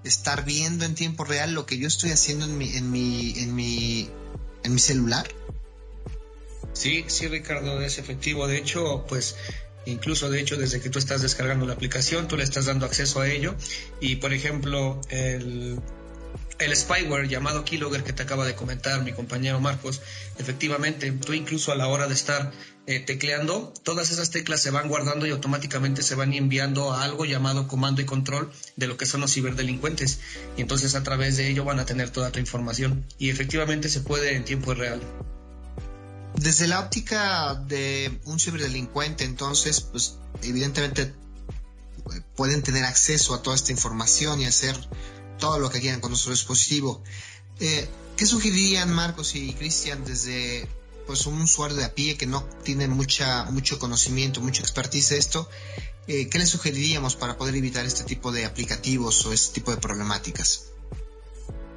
estar 0.04 0.46
viendo 0.46 0.86
en 0.86 0.96
tiempo 0.96 1.24
real 1.24 1.54
lo 1.54 1.66
que 1.66 1.78
yo 1.78 1.88
estoy 1.88 2.12
haciendo 2.12 2.46
en 2.46 2.58
mi, 2.58 2.76
en 2.76 2.92
mi, 2.92 3.40
en 3.40 3.56
mi, 3.56 4.10
en 4.64 4.74
mi 4.74 4.80
celular. 4.80 5.28
Sí, 6.74 7.06
sí, 7.08 7.28
Ricardo, 7.28 7.82
es 7.82 7.98
efectivo. 7.98 8.48
De 8.48 8.58
hecho, 8.58 9.06
pues 9.08 9.36
Incluso, 9.86 10.30
de 10.30 10.40
hecho, 10.40 10.58
desde 10.58 10.82
que 10.82 10.90
tú 10.90 11.00
estás 11.00 11.22
descargando 11.22 11.66
la 11.66 11.74
aplicación, 11.74 12.28
tú 12.28 12.38
le 12.38 12.44
estás 12.44 12.66
dando 12.66 12.86
acceso 12.86 13.22
a 13.22 13.30
ello. 13.30 13.56
Y, 14.00 14.18
por 14.18 14.34
ejemplo, 14.34 15.00
el, 15.10 15.80
spyware 16.76 17.28
llamado 17.28 17.66
Keylogger 17.66 18.04
que 18.04 18.14
te 18.14 18.24
acaba 18.24 18.46
de 18.46 18.56
comentar 18.56 19.04
mi 19.04 19.14
compañero 19.14 19.60
Marcos, 19.60 20.02
efectivamente, 20.40 21.12
tú 21.12 21.34
incluso 21.34 21.72
a 21.72 21.76
la 21.76 21.88
hora 21.88 22.08
de 22.08 22.14
estar 22.14 22.52
eh, 22.88 23.00
tecleando, 23.00 23.74
todas 23.84 24.12
esas 24.12 24.32
teclas 24.32 24.62
se 24.62 24.72
van 24.72 24.88
guardando 24.88 25.28
y 25.28 25.32
automáticamente 25.32 26.02
se 26.02 26.16
van 26.16 26.34
enviando 26.34 26.94
a 26.94 27.04
algo 27.04 27.26
llamado 27.26 27.68
comando 27.68 28.02
y 28.02 28.06
control 28.06 28.52
de 28.76 28.88
lo 28.88 28.98
que 28.98 29.06
son 29.06 29.22
los 29.22 29.34
ciberdelincuentes. 29.34 30.20
Y 30.58 30.62
entonces 30.62 30.96
a 30.96 31.04
través 31.04 31.38
de 31.38 31.50
ello 31.50 31.64
van 31.64 31.80
a 31.80 31.86
tener 31.86 32.10
toda 32.10 32.32
tu 32.32 32.40
información. 32.40 33.06
Y 33.20 33.30
efectivamente 33.30 33.90
se 33.90 34.02
puede 34.02 34.36
en 34.36 34.46
tiempo 34.46 34.74
real. 34.74 35.02
Desde 36.38 36.68
la 36.68 36.80
óptica 36.80 37.56
de 37.56 38.20
un 38.26 38.40
ciberdelincuente, 38.40 39.24
entonces, 39.24 39.82
pues 39.82 40.18
evidentemente 40.42 41.14
pueden 42.36 42.62
tener 42.62 42.84
acceso 42.84 43.34
a 43.34 43.42
toda 43.42 43.56
esta 43.56 43.72
información 43.72 44.42
y 44.42 44.46
hacer 44.46 44.76
todo 45.40 45.60
lo 45.60 45.70
que 45.70 45.80
quieran 45.80 46.02
con 46.02 46.12
nuestro 46.12 46.32
dispositivo. 46.32 47.02
Eh, 47.60 47.88
¿Qué 48.18 48.26
sugerirían 48.26 48.94
Marcos 48.94 49.36
y 49.36 49.54
Cristian 49.54 50.04
desde 50.06 50.68
pues 51.08 51.26
un 51.26 51.42
usuario 51.42 51.78
de 51.78 51.86
a 51.86 51.94
pie 51.94 52.18
que 52.18 52.26
no 52.26 52.44
tiene 52.64 52.88
mucha, 52.88 53.46
mucho 53.46 53.78
conocimiento, 53.80 54.42
mucha 54.42 54.62
expertise 54.62 55.10
de 55.10 55.18
esto? 55.18 55.50
Eh, 56.08 56.28
¿Qué 56.30 56.38
le 56.38 56.46
sugeriríamos 56.46 57.16
para 57.16 57.38
poder 57.38 57.56
evitar 57.56 57.86
este 57.86 58.04
tipo 58.04 58.32
de 58.32 58.46
aplicativos 58.46 59.26
o 59.26 59.34
este 59.34 59.56
tipo 59.56 59.72
de 59.72 59.78
problemáticas? 59.78 60.66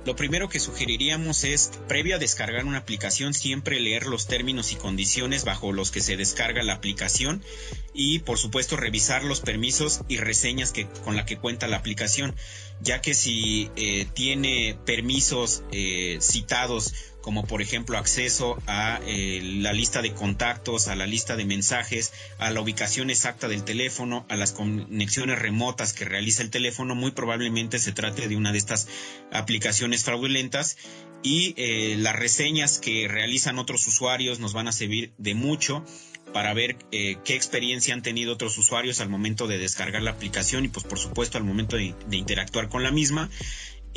Lo 0.09 0.17
primero 0.17 0.49
que 0.49 0.59
sugeriríamos 0.59 1.45
es, 1.45 1.71
previo 1.87 2.17
a 2.17 2.19
descargar 2.19 2.65
una 2.65 2.79
aplicación, 2.79 3.35
siempre 3.35 3.79
leer 3.79 4.07
los 4.07 4.27
términos 4.27 4.73
y 4.73 4.77
condiciones 4.77 5.45
bajo 5.45 5.71
los 5.71 5.91
que 5.91 6.01
se 6.01 6.17
descarga 6.17 6.63
la 6.63 6.73
aplicación 6.73 7.45
y, 7.93 8.21
por 8.21 8.39
supuesto, 8.39 8.79
revisar 8.79 9.23
los 9.23 9.41
permisos 9.41 10.01
y 10.09 10.17
reseñas 10.17 10.73
con 11.05 11.15
la 11.15 11.27
que 11.27 11.37
cuenta 11.37 11.69
la 11.69 11.77
aplicación, 11.77 12.35
ya 12.81 13.03
que 13.03 13.13
si 13.13 13.71
eh, 13.77 14.07
tiene 14.15 14.79
permisos 14.87 15.63
eh, 15.73 16.17
citados 16.23 16.95
como 17.29 17.45
por 17.45 17.61
ejemplo 17.61 17.99
acceso 17.99 18.57
a 18.67 19.03
eh, 19.07 19.43
la 19.43 19.75
lista 19.75 20.01
de 20.01 20.15
contactos, 20.15 20.89
a 20.89 20.97
la 20.97 21.07
lista 21.07 21.37
de 21.37 21.45
mensajes, 21.45 22.15
a 22.39 22.51
la 22.51 22.63
ubicación 22.63 23.11
exacta 23.11 23.49
del 23.49 23.65
teléfono, 23.65 24.25
a 24.31 24.37
las 24.37 24.53
conexiones 24.53 25.39
remotas 25.39 25.93
que 25.93 26.07
realiza 26.07 26.41
el 26.41 26.49
teléfono, 26.49 26.95
muy 26.95 27.11
probablemente 27.11 27.79
se 27.81 27.93
trate 27.93 28.29
de 28.29 28.37
una 28.37 28.53
de 28.53 28.57
estas 28.57 28.89
aplicaciones 29.31 30.05
fraudulentas. 30.05 30.79
Y 31.23 31.53
eh, 31.59 31.97
las 31.99 32.17
reseñas 32.17 32.79
que 32.79 33.09
realizan 33.09 33.59
otros 33.59 33.87
usuarios 33.87 34.39
nos 34.39 34.55
van 34.55 34.67
a 34.67 34.73
servir 34.73 35.13
de 35.19 35.35
mucho 35.35 35.85
para 36.33 36.55
ver 36.55 36.79
eh, 36.93 37.19
qué 37.27 37.35
experiencia 37.35 37.93
han 37.93 38.03
tenido 38.03 38.33
otros 38.33 38.57
usuarios 38.57 39.01
al 39.01 39.11
momento 39.11 39.47
de 39.47 39.59
descargar 39.59 40.01
la 40.01 40.13
aplicación 40.13 40.65
y 40.65 40.69
pues 40.69 40.87
por 40.87 40.99
supuesto 40.99 41.37
al 41.37 41.45
momento 41.45 41.77
de 41.77 42.17
interactuar 42.17 42.71
con 42.71 42.83
la 42.83 42.91
misma 42.91 43.29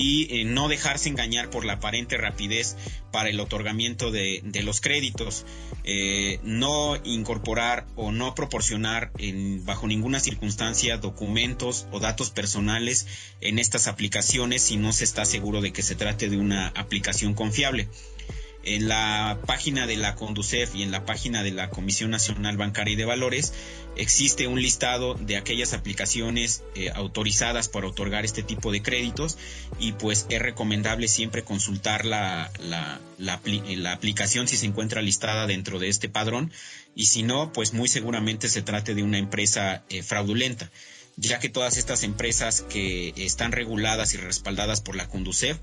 y 0.01 0.27
eh, 0.31 0.45
no 0.45 0.67
dejarse 0.67 1.09
engañar 1.09 1.51
por 1.51 1.63
la 1.63 1.73
aparente 1.73 2.17
rapidez 2.17 2.75
para 3.11 3.29
el 3.29 3.39
otorgamiento 3.39 4.09
de, 4.09 4.41
los 4.63 4.81
créditos, 4.81 5.45
eh, 5.83 6.39
no 6.41 6.95
incorporar 7.03 7.85
o 7.95 8.11
no 8.11 8.33
proporcionar 8.33 9.11
bajo 9.63 9.87
ninguna 9.87 10.19
circunstancia 10.19 10.97
documentos 10.97 11.85
o 11.91 11.99
datos 11.99 12.31
personales 12.31 13.05
en 13.41 13.59
estas 13.59 13.87
aplicaciones 13.87 14.63
si 14.63 14.77
no 14.77 14.91
se 14.91 15.03
está 15.03 15.23
seguro 15.23 15.61
de 15.61 15.71
que 15.71 15.83
se 15.83 15.93
trate 15.93 16.29
de 16.29 16.37
una 16.37 16.69
aplicación 16.69 17.35
confiable. 17.35 17.87
En 18.63 18.87
la 18.87 19.39
página 19.47 19.87
de 19.87 19.97
la 19.97 20.15
Conducef 20.15 20.75
y 20.75 20.83
en 20.83 20.91
la 20.91 21.05
página 21.05 21.41
de 21.41 21.51
la 21.51 21.69
Comisión 21.69 22.11
Nacional 22.11 22.57
Bancaria 22.57 22.93
y 22.93 22.95
de 22.95 23.05
Valores 23.05 23.53
existe 23.95 24.47
un 24.47 24.61
listado 24.61 25.15
de 25.15 25.35
aquellas 25.37 25.73
aplicaciones 25.73 26.63
eh, 26.75 26.91
autorizadas 26.93 27.69
para 27.69 27.87
otorgar 27.87 28.23
este 28.23 28.43
tipo 28.43 28.71
de 28.71 28.81
créditos 28.81 29.37
y 29.79 29.93
pues 29.93 30.27
es 30.29 30.41
recomendable 30.41 31.07
siempre 31.07 31.43
consultar 31.43 32.05
la, 32.05 32.51
la, 33.17 33.41
aplicación 33.91 34.47
si 34.47 34.57
se 34.57 34.65
encuentra 34.65 35.01
listada 35.01 35.47
dentro 35.47 35.79
de 35.79 35.89
este 35.89 36.07
padrón 36.07 36.51
y 36.95 37.07
si 37.07 37.23
no, 37.23 37.51
pues 37.51 37.73
muy 37.73 37.87
seguramente 37.87 38.47
se 38.47 38.61
trate 38.61 38.93
de 38.93 39.03
una 39.03 39.17
empresa 39.17 39.83
eh, 39.89 40.03
fraudulenta 40.03 40.71
ya 41.17 41.39
que 41.39 41.49
todas 41.49 41.77
estas 41.77 42.03
empresas 42.03 42.61
que 42.61 43.13
están 43.17 43.51
reguladas 43.51 44.13
y 44.13 44.17
respaldadas 44.17 44.81
por 44.81 44.95
la 44.95 45.07
Conducef 45.07 45.57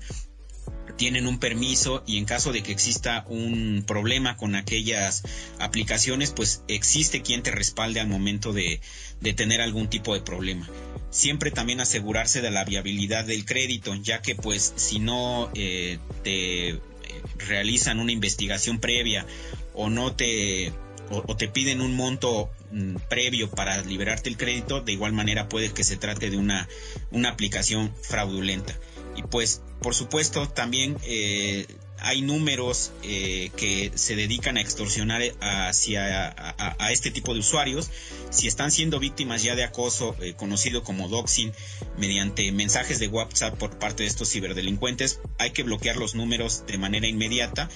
tienen 0.99 1.27
un 1.27 1.39
permiso 1.39 2.03
y 2.05 2.17
en 2.17 2.25
caso 2.25 2.51
de 2.51 2.61
que 2.61 2.73
exista 2.73 3.23
un 3.29 3.85
problema 3.87 4.35
con 4.35 4.53
aquellas 4.53 5.23
aplicaciones, 5.57 6.31
pues 6.31 6.61
existe 6.67 7.21
quien 7.21 7.41
te 7.41 7.51
respalde 7.51 8.01
al 8.01 8.09
momento 8.09 8.51
de, 8.51 8.81
tener 9.37 9.61
algún 9.61 9.89
tipo 9.89 10.13
de 10.13 10.19
problema. 10.19 10.69
Siempre 11.09 11.51
también 11.51 11.79
asegurarse 11.79 12.41
de 12.41 12.51
la 12.51 12.65
viabilidad 12.65 13.23
del 13.23 13.45
crédito, 13.45 13.95
ya 13.95 14.21
que 14.21 14.35
pues 14.35 14.73
si 14.75 14.99
no 14.99 15.49
eh, 15.55 15.99
te 16.25 16.71
eh, 16.71 16.81
realizan 17.47 18.01
una 18.01 18.11
investigación 18.11 18.79
previa 18.79 19.25
o 19.73 19.89
no 19.89 20.13
te 20.15 20.73
o, 21.11 21.35
te 21.37 21.47
piden 21.47 21.79
un 21.79 21.95
monto 21.95 22.49
mm, 22.71 22.95
previo 23.09 23.49
para 23.49 23.81
liberarte 23.83 24.29
el 24.29 24.35
crédito, 24.35 24.81
de 24.81 24.91
igual 24.91 25.13
manera 25.13 25.47
puede 25.47 25.71
que 25.71 25.85
se 25.85 25.95
trate 25.95 26.29
de 26.29 26.35
una, 26.35 26.67
una 27.11 27.29
aplicación 27.29 27.93
fraudulenta. 28.01 28.77
Y 29.15 29.23
pues, 29.23 29.61
por 29.81 29.95
supuesto, 29.95 30.47
también 30.49 30.97
eh, 31.03 31.67
hay 31.97 32.21
números 32.21 32.91
eh, 33.03 33.51
que 33.57 33.91
se 33.95 34.15
dedican 34.15 34.57
a 34.57 34.61
extorsionar 34.61 35.21
hacia 35.41 36.33
a, 36.37 36.91
este 36.91 37.11
tipo 37.11 37.33
de 37.33 37.39
usuarios. 37.39 37.89
Si 38.29 38.47
están 38.47 38.71
siendo 38.71 38.99
víctimas 38.99 39.43
ya 39.43 39.55
de 39.55 39.63
acoso 39.63 40.15
eh, 40.21 40.33
conocido 40.35 40.83
como 40.83 41.09
doxing 41.09 41.51
mediante 41.97 42.51
mensajes 42.51 42.99
de 42.99 43.07
WhatsApp 43.07 43.57
por 43.57 43.77
parte 43.77 44.03
de 44.03 44.09
estos 44.09 44.31
ciberdelincuentes, 44.31 45.19
hay 45.37 45.51
que 45.51 45.63
bloquear 45.63 45.97
los 45.97 46.15
números 46.15 46.63
de 46.67 46.77
manera 46.77 47.07
inmediata 47.07 47.69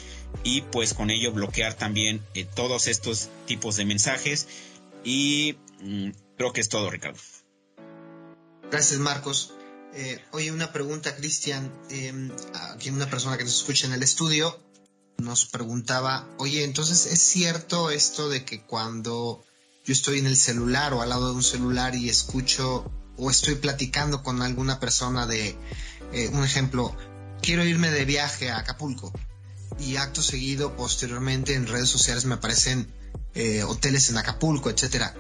y 0.44 0.62
pues 0.62 0.94
con 0.94 1.10
ello 1.10 1.32
bloquear 1.32 1.74
también 1.74 2.22
todos 2.56 2.88
estos 2.88 3.30
tipos 3.46 3.76
de 3.76 3.86
mensajes. 3.86 4.48
Y 5.04 5.58
mm, 5.82 6.12
creo 6.38 6.54
que 6.54 6.62
es 6.62 6.70
todo, 6.70 6.90
Ricardo. 6.90 7.20
Gracias, 8.72 9.00
Marcos. 9.00 9.54
Eh, 9.96 10.20
oye, 10.32 10.52
una 10.52 10.72
pregunta, 10.72 11.16
Cristian. 11.16 11.72
Eh, 11.90 12.32
aquí 12.74 12.90
una 12.90 13.10
persona 13.10 13.38
que 13.38 13.44
nos 13.44 13.56
escucha 13.56 13.88
en 13.88 13.94
el 13.94 14.04
estudio 14.04 14.60
nos 15.18 15.46
preguntaba, 15.46 16.28
oye, 16.38 16.64
entonces 16.64 17.06
es 17.06 17.22
cierto 17.22 17.92
esto 17.92 18.30
de 18.30 18.44
que 18.44 18.62
cuando 18.62 19.44
yo 19.86 19.94
estoy 19.94 20.20
en 20.20 20.26
el 20.26 20.36
celular 20.36 20.94
o 20.94 21.02
al 21.02 21.10
lado 21.10 21.30
de 21.30 21.36
un 21.36 21.44
celular 21.44 21.96
y 21.96 22.10
escucho 22.10 22.92
o 23.18 23.30
estoy 23.30 23.56
platicando 23.56 24.24
con 24.24 24.42
alguna 24.42 24.80
persona 24.80 25.28
de, 25.28 25.56
eh, 26.12 26.30
un 26.34 26.44
ejemplo, 26.44 26.96
quiero 27.42 27.64
irme 27.64 27.92
de 27.92 28.06
viaje 28.06 28.50
a 28.50 28.58
Acapulco 28.58 29.14
y 29.80 29.98
acto 29.98 30.22
seguido, 30.22 30.76
posteriormente 30.76 31.54
en 31.54 31.68
redes 31.68 31.90
sociales 31.90 32.26
me 32.26 32.36
aparecen 32.36 32.92
eh, 33.36 33.64
hoteles 33.64 34.10
en 34.10 34.18
Acapulco, 34.18 34.72
etcétera 34.72 35.16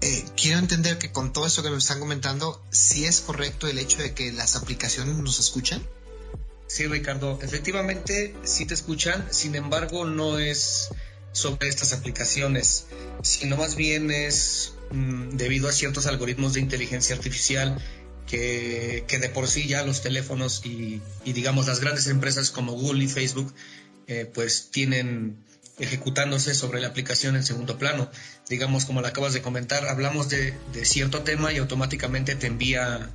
eh, 0.00 0.24
quiero 0.36 0.58
entender 0.58 0.98
que 0.98 1.10
con 1.10 1.32
todo 1.32 1.46
eso 1.46 1.62
que 1.62 1.70
me 1.70 1.78
están 1.78 1.98
comentando, 2.00 2.62
si 2.70 3.04
es 3.04 3.20
correcto 3.20 3.66
el 3.66 3.78
hecho 3.78 3.98
de 3.98 4.14
que 4.14 4.32
las 4.32 4.56
aplicaciones 4.56 5.16
nos 5.16 5.40
escuchan. 5.40 5.82
Sí, 6.66 6.86
Ricardo, 6.86 7.38
efectivamente 7.42 8.34
sí 8.44 8.66
te 8.66 8.74
escuchan, 8.74 9.26
sin 9.30 9.54
embargo 9.54 10.04
no 10.04 10.38
es 10.38 10.90
sobre 11.32 11.68
estas 11.68 11.92
aplicaciones, 11.92 12.86
sino 13.22 13.56
más 13.56 13.74
bien 13.74 14.10
es 14.10 14.74
mm, 14.90 15.30
debido 15.36 15.68
a 15.68 15.72
ciertos 15.72 16.06
algoritmos 16.06 16.52
de 16.52 16.60
inteligencia 16.60 17.16
artificial 17.16 17.82
que, 18.26 19.04
de 19.08 19.28
por 19.30 19.48
sí 19.48 19.66
ya 19.66 19.84
los 19.84 20.02
teléfonos 20.02 20.62
y, 20.64 21.00
digamos 21.24 21.66
las 21.66 21.80
grandes 21.80 22.06
empresas 22.06 22.50
como 22.50 22.72
Google 22.72 23.04
y 23.04 23.08
Facebook 23.08 23.52
eh, 24.06 24.30
pues 24.32 24.70
tienen 24.70 25.38
ejecutándose 25.78 26.54
sobre 26.54 26.80
la 26.80 26.88
aplicación 26.88 27.36
en 27.36 27.44
segundo 27.44 27.78
plano. 27.78 28.10
Digamos, 28.48 28.84
como 28.84 29.00
la 29.00 29.08
acabas 29.08 29.32
de 29.32 29.42
comentar, 29.42 29.86
hablamos 29.86 30.28
de, 30.28 30.54
cierto 30.82 31.22
tema 31.22 31.52
y 31.52 31.58
automáticamente 31.58 32.34
te 32.34 32.46
envía 32.46 33.10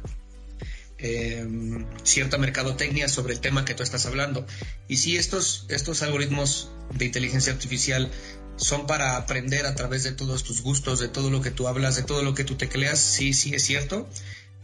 em, 0.97 1.85
cierta 2.03 2.37
mercadotecnia 2.37 3.09
sobre 3.09 3.33
el 3.33 3.39
tema 3.39 3.65
que 3.65 3.73
tú 3.73 3.83
estás 3.83 4.05
hablando. 4.05 4.45
Y 4.87 4.97
si 4.97 5.17
estos, 5.17 5.65
estos 5.69 6.01
algoritmos 6.01 6.69
de 6.93 7.05
inteligencia 7.05 7.53
artificial 7.53 8.11
son 8.55 8.85
para 8.87 9.17
aprender 9.17 9.65
a 9.65 9.75
través 9.75 10.03
de 10.03 10.11
todos 10.11 10.43
tus 10.43 10.61
gustos, 10.61 10.99
de 10.99 11.07
todo 11.07 11.29
lo 11.29 11.41
que 11.41 11.51
tú 11.51 11.67
hablas, 11.67 11.95
de 11.95 12.03
todo 12.03 12.23
lo 12.23 12.33
que 12.33 12.43
tú 12.43 12.55
tecleas, 12.55 12.99
sí, 12.99 13.33
sí 13.33 13.53
es 13.55 13.63
cierto. 13.63 14.07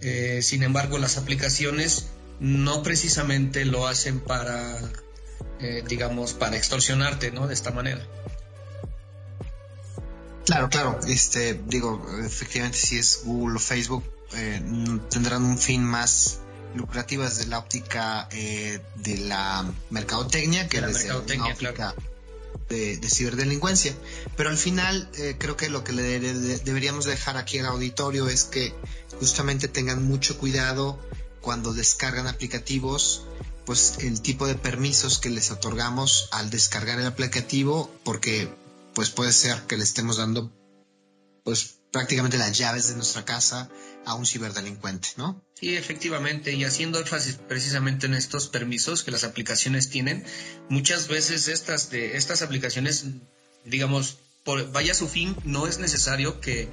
Eh, 0.02 0.40
sin 0.42 0.64
embargo, 0.64 0.98
las 0.98 1.18
aplicaciones 1.18 2.08
no 2.40 2.84
precisamente 2.84 3.66
lo 3.66 3.88
hacen 3.88 4.20
para 4.20 4.78
eh, 5.60 5.84
digamos, 5.88 6.34
para 6.34 6.56
extorsionarte, 6.56 7.32
¿no? 7.32 7.48
De 7.48 7.54
esta 7.54 7.72
manera. 7.72 8.06
Claro, 10.46 10.70
claro. 10.70 11.00
Este, 11.08 11.60
digo, 11.68 12.06
efectivamente, 12.26 12.78
si 12.78 12.98
es 12.98 13.22
Google 13.26 13.58
o 13.58 13.60
Facebook, 13.60 14.04
eh, 14.34 14.62
tendrán 15.10 15.44
un 15.44 15.58
fin 15.58 15.84
más 15.84 16.40
lucrativo 16.76 17.24
desde 17.24 17.48
la 17.48 17.60
óptica 17.60 18.30
eh, 18.32 18.80
de 18.96 19.18
la 19.18 19.70
mercadotecnia 19.90 20.70
que 20.70 20.82
desde 20.82 21.10
la 21.10 21.18
óptica 21.18 21.94
de, 22.70 23.00
ciberdelincuencia. 23.10 23.94
Pero 24.38 24.50
al 24.50 24.58
final, 24.58 25.10
creo 25.40 25.58
que 25.58 25.70
lo 25.70 25.84
que 25.84 25.92
le 25.92 26.20
deberíamos 26.20 27.06
dejar 27.06 27.36
aquí 27.36 27.60
al 27.60 27.66
auditorio 27.66 28.30
es 28.30 28.46
que 28.46 28.74
justamente 29.20 29.68
tengan 29.68 30.04
mucho 30.04 30.38
cuidado 30.38 31.00
cuando 31.42 31.74
descargan 31.74 32.28
aplicativos 32.28 33.26
pues 33.70 34.00
el 34.00 34.24
tipo 34.24 34.48
de 34.48 34.56
permisos 34.56 35.20
que 35.20 35.30
les 35.30 35.52
otorgamos 35.52 36.28
al 36.32 36.50
descargar 36.50 37.00
el 37.00 37.06
aplicativo, 37.06 37.96
porque 38.04 38.52
pues 38.96 39.12
puede 39.12 39.32
ser 39.32 39.62
que 39.68 39.78
le 39.78 39.84
estemos 39.84 40.18
dando 40.18 40.52
pues 41.44 41.76
prácticamente 41.92 42.40
las 42.40 42.58
llaves 42.58 42.88
de 42.88 42.96
nuestra 42.96 43.26
casa 43.26 43.70
a 44.08 44.16
un 44.16 44.26
ciberdelincuente, 44.26 45.10
¿no? 45.18 45.46
Sí, 45.54 45.76
efectivamente, 45.76 46.52
y 46.52 46.64
haciendo 46.64 46.98
énfasis 46.98 47.36
precisamente 47.36 48.08
en 48.08 48.16
estos 48.16 48.48
permisos 48.48 49.04
que 49.04 49.12
las 49.12 49.24
aplicaciones 49.24 49.92
tienen, 49.92 50.26
muchas 50.68 51.08
veces 51.08 51.48
estas 51.48 51.92
de 51.92 52.18
estas 52.18 52.42
aplicaciones 52.42 53.06
digamos 53.66 54.18
vaya 54.72 54.94
su 54.94 55.08
fin, 55.08 55.36
no 55.44 55.68
es 55.68 55.80
necesario 55.80 56.40
que, 56.42 56.70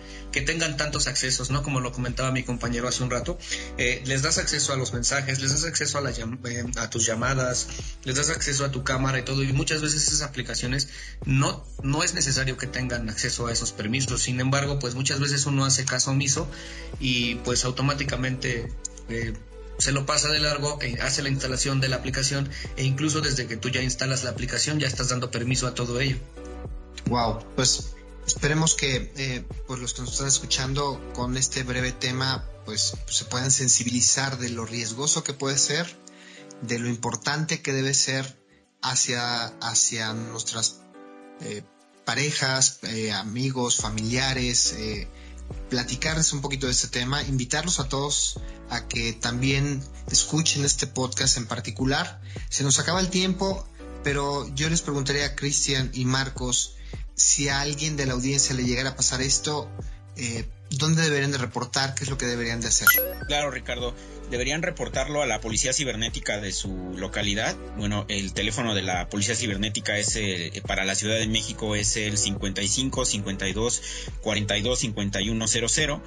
tengan 0.46 0.76
tantos 0.76 1.07
accesos, 1.07 1.50
¿no? 1.50 1.62
Como 1.62 1.81
lo 1.81 1.92
comentaba 1.92 2.31
mi 2.31 2.42
compañero 2.42 2.88
hace 2.88 3.02
un 3.02 3.11
rato. 3.11 3.38
Eh, 3.79 4.02
les 4.05 4.22
das 4.22 4.38
acceso 4.38 4.72
a 4.72 4.76
los 4.76 4.92
mensajes, 4.92 5.40
les 5.40 5.50
das 5.50 5.64
acceso 5.64 5.98
a, 5.98 6.11
eh, 6.11 6.64
a 6.76 6.90
tus 6.90 7.07
llamadas, 7.07 7.68
les 8.05 8.16
das 8.16 8.29
acceso 8.29 8.64
a 8.64 8.70
tu 8.70 8.85
cámara 8.85 9.18
y 9.18 9.22
todo. 9.22 9.42
Y 9.42 9.52
muchas 9.52 9.81
veces 9.81 10.07
esas 10.07 10.22
aplicaciones 10.22 10.88
no, 11.24 11.64
no 11.83 12.02
es 12.02 12.14
necesario 12.14 12.57
que 12.59 12.66
tengan 12.66 13.09
acceso 13.09 13.46
a 13.46 13.52
esos 13.52 13.72
permisos. 13.72 14.22
Sin 14.22 14.40
embargo, 14.40 14.79
pues 14.79 14.94
muchas 14.94 15.20
veces 15.20 15.46
uno 15.46 15.64
hace 15.64 15.85
caso 15.85 16.11
omiso 16.11 16.48
y 17.00 17.37
pues 17.37 17.64
automáticamente... 17.64 18.68
Eh, 19.09 19.33
se 19.79 19.92
lo 19.92 20.07
pasa 20.07 20.31
de 20.31 20.40
largo, 20.40 20.79
hace 21.02 21.22
la 21.22 21.29
instalación 21.29 21.83
de 21.83 21.88
la 21.88 21.96
aplicación 21.96 22.48
e 22.79 22.85
incluso 22.85 23.20
desde 23.20 23.46
que 23.46 23.59
tú 23.59 23.68
ya 23.68 23.83
instalas 23.83 24.24
la 24.24 24.31
aplicación 24.31 24.81
ya 24.81 24.87
estás 24.87 25.11
dando 25.11 25.31
permiso 25.31 25.66
a 25.66 25.74
todo 25.74 26.00
ello. 26.00 26.16
Wow, 27.09 27.38
pues 27.54 27.92
esperemos 28.26 28.74
que 28.74 29.12
eh, 29.16 29.44
pues 29.66 29.80
los 29.80 29.94
que 29.94 30.02
nos 30.02 30.12
están 30.12 30.28
escuchando 30.28 31.00
con 31.14 31.37
este 31.37 31.62
breve 31.62 31.92
tema 31.92 32.44
pues 32.64 32.94
se 33.09 33.24
puedan 33.26 33.50
sensibilizar 33.50 34.38
de 34.38 34.50
lo 34.50 34.66
riesgoso 34.66 35.22
que 35.22 35.32
puede 35.32 35.56
ser, 35.56 35.96
de 36.62 36.80
lo 36.80 36.88
importante 36.88 37.62
que 37.62 37.72
debe 37.72 37.94
ser 37.94 38.42
hacia, 38.82 39.46
hacia 39.61 40.12
nuestras 40.14 40.80
eh, 41.40 41.62
parejas, 42.04 42.80
eh, 42.82 43.12
amigos, 43.12 43.76
familiares, 43.76 44.74
platicarles 45.68 46.32
un 46.32 46.40
poquito 46.40 46.66
de 46.66 46.72
este 46.72 46.88
tema, 46.88 47.22
invitarlos 47.22 47.78
a 47.78 47.88
todos 47.88 48.40
a 48.70 48.88
que 48.88 49.12
también 49.12 49.82
escuchen 50.11 50.64
este 50.64 50.87
podcast 50.87 51.37
en 51.37 51.46
particular. 51.46 52.20
Se 52.48 52.64
nos 52.64 52.78
acaba 52.78 53.00
el 53.00 53.11
tiempo, 53.11 53.66
pero 54.02 54.52
yo 54.54 54.68
les 54.68 54.82
preguntaría 54.82 55.26
a 55.26 55.37
Cristian 55.37 55.90
y 55.94 56.04
Marcos, 56.04 56.75
si 57.16 57.48
a 57.48 57.62
alguien 57.62 57.96
de 57.96 58.07
la 58.07 58.12
audiencia 58.12 58.55
le 58.55 58.64
llegara 58.64 58.90
a 58.90 58.96
pasar 58.96 59.22
esto, 59.22 59.68
eh, 60.16 60.44
¿dónde 60.70 61.02
deberían 61.02 61.33
de 61.33 61.38
reportar? 61.38 61.94
¿Qué 61.94 62.05
es 62.05 62.11
lo 62.11 62.18
que 62.18 62.26
deberían 62.26 62.61
de 62.61 62.68
hacer? 62.68 62.88
Claro, 63.26 63.50
Ricardo. 63.50 63.94
Deberían 64.31 64.62
reportarlo 64.62 65.22
a 65.22 65.26
la 65.26 65.40
policía 65.40 65.72
cibernética 65.72 66.40
de 66.40 66.52
su 66.52 66.94
localidad. 66.96 67.57
Bueno, 67.76 68.05
el 68.09 68.33
teléfono 68.33 68.74
de 68.74 68.83
la 68.83 69.09
policía 69.09 69.35
cibernética 69.37 69.96
es 69.98 70.16
eh, 70.16 70.62
para 70.66 70.85
la 70.85 70.94
Ciudad 70.94 71.16
de 71.16 71.29
México 71.29 71.76
es 71.76 71.96
el 71.96 72.18
55 72.18 73.05
52 73.05 73.83
42 74.22 74.79
51 74.79 75.48
00 75.48 76.02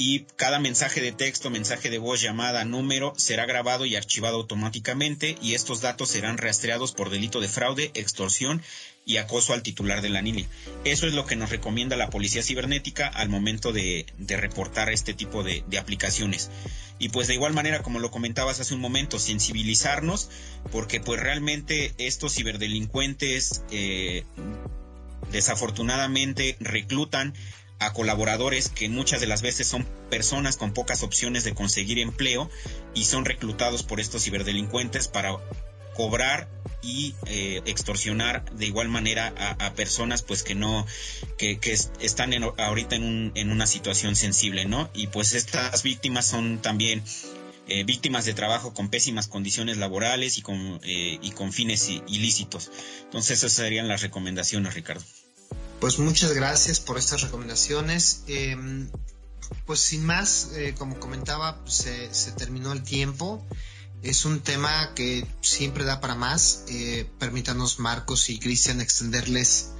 y 0.00 0.20
cada 0.36 0.60
mensaje 0.60 1.00
de 1.00 1.10
texto, 1.10 1.50
mensaje 1.50 1.90
de 1.90 1.98
voz, 1.98 2.20
llamada, 2.20 2.64
número 2.64 3.14
será 3.16 3.46
grabado 3.46 3.84
y 3.84 3.96
archivado 3.96 4.36
automáticamente 4.36 5.36
y 5.42 5.54
estos 5.54 5.80
datos 5.80 6.10
serán 6.10 6.38
rastreados 6.38 6.92
por 6.92 7.10
delito 7.10 7.40
de 7.40 7.48
fraude, 7.48 7.90
extorsión 7.94 8.62
y 9.04 9.16
acoso 9.16 9.54
al 9.54 9.62
titular 9.62 10.00
de 10.00 10.10
la. 10.10 10.22
Eso 10.84 11.08
es 11.08 11.14
lo 11.14 11.26
que 11.26 11.34
nos 11.34 11.50
recomienda 11.50 11.96
la 11.96 12.10
policía 12.10 12.44
cibernética 12.44 13.08
al 13.08 13.28
momento 13.28 13.72
de, 13.72 14.06
reportar 14.28 14.88
este 14.92 15.14
tipo 15.14 15.42
de, 15.42 15.64
aplicaciones. 15.76 16.48
Y 17.00 17.08
pues 17.08 17.26
de 17.26 17.34
igual 17.34 17.52
manera, 17.52 17.82
como 17.82 17.98
lo 17.98 18.12
comentabas 18.12 18.60
hace 18.60 18.74
un 18.74 18.80
momento, 18.80 19.18
sensibilizarnos 19.18 20.30
porque 20.70 21.00
pues 21.00 21.18
realmente 21.20 21.92
estos 21.98 22.34
ciberdelincuentes 22.34 23.62
eh, 23.72 24.24
desafortunadamente 25.32 26.56
reclutan 26.60 27.34
a 27.78 27.92
colaboradores 27.92 28.68
que 28.68 28.88
muchas 28.88 29.20
de 29.20 29.26
las 29.26 29.42
veces 29.42 29.66
son 29.66 29.84
personas 30.10 30.56
con 30.56 30.72
pocas 30.72 31.02
opciones 31.02 31.44
de 31.44 31.54
conseguir 31.54 31.98
empleo 31.98 32.50
y 32.94 33.04
son 33.04 33.24
reclutados 33.24 33.82
por 33.82 34.00
estos 34.00 34.24
ciberdelincuentes 34.24 35.08
para 35.08 35.36
cobrar 35.94 36.48
y 36.80 37.14
eh, 37.26 37.60
extorsionar 37.66 38.44
de 38.52 38.66
igual 38.66 38.88
manera 38.88 39.34
a, 39.58 39.74
personas 39.74 40.22
pues 40.22 40.44
que 40.44 40.54
no 40.54 40.86
que, 41.36 41.58
están 42.00 42.32
ahorita 42.56 42.94
en, 42.94 43.02
un, 43.02 43.32
en 43.34 43.50
una 43.50 43.66
situación 43.66 44.14
sensible 44.14 44.64
no 44.64 44.88
y 44.94 45.08
pues 45.08 45.34
estas 45.34 45.82
víctimas 45.82 46.26
son 46.26 46.58
también 46.62 47.02
eh, 47.70 47.84
víctimas 47.84 48.24
de 48.24 48.32
trabajo 48.32 48.72
con 48.72 48.88
pésimas 48.88 49.26
condiciones 49.28 49.76
laborales 49.76 50.38
y 50.38 50.42
con, 50.42 50.80
eh, 50.84 51.18
y 51.20 51.32
con 51.32 51.52
fines 51.52 51.90
ilícitos. 52.06 52.70
Entonces 53.02 53.38
esas 53.38 53.52
serían 53.52 53.88
las 53.88 54.00
recomendaciones 54.00 54.72
Ricardo 54.72 55.04
pues 55.80 55.98
muchas 55.98 56.32
gracias 56.32 56.80
por 56.80 56.98
estas 56.98 57.22
recomendaciones. 57.22 58.22
Em, 58.26 58.88
pues 59.66 59.80
sin 59.80 60.04
más, 60.04 60.50
eh, 60.54 60.74
como 60.76 60.98
comentaba, 60.98 61.62
pues, 61.62 61.86
se, 62.12 62.32
terminó 62.32 62.72
el 62.72 62.82
tiempo. 62.82 63.44
Es 64.02 64.24
un 64.24 64.40
tema 64.40 64.94
que 64.94 65.26
siempre 65.40 65.84
da 65.84 66.00
para 66.00 66.14
más. 66.14 66.64
Eh, 66.68 67.10
permítanos, 67.18 67.78
Marcos 67.78 68.30
y 68.30 68.38
Cristian, 68.38 68.80
extenderles 68.80 69.70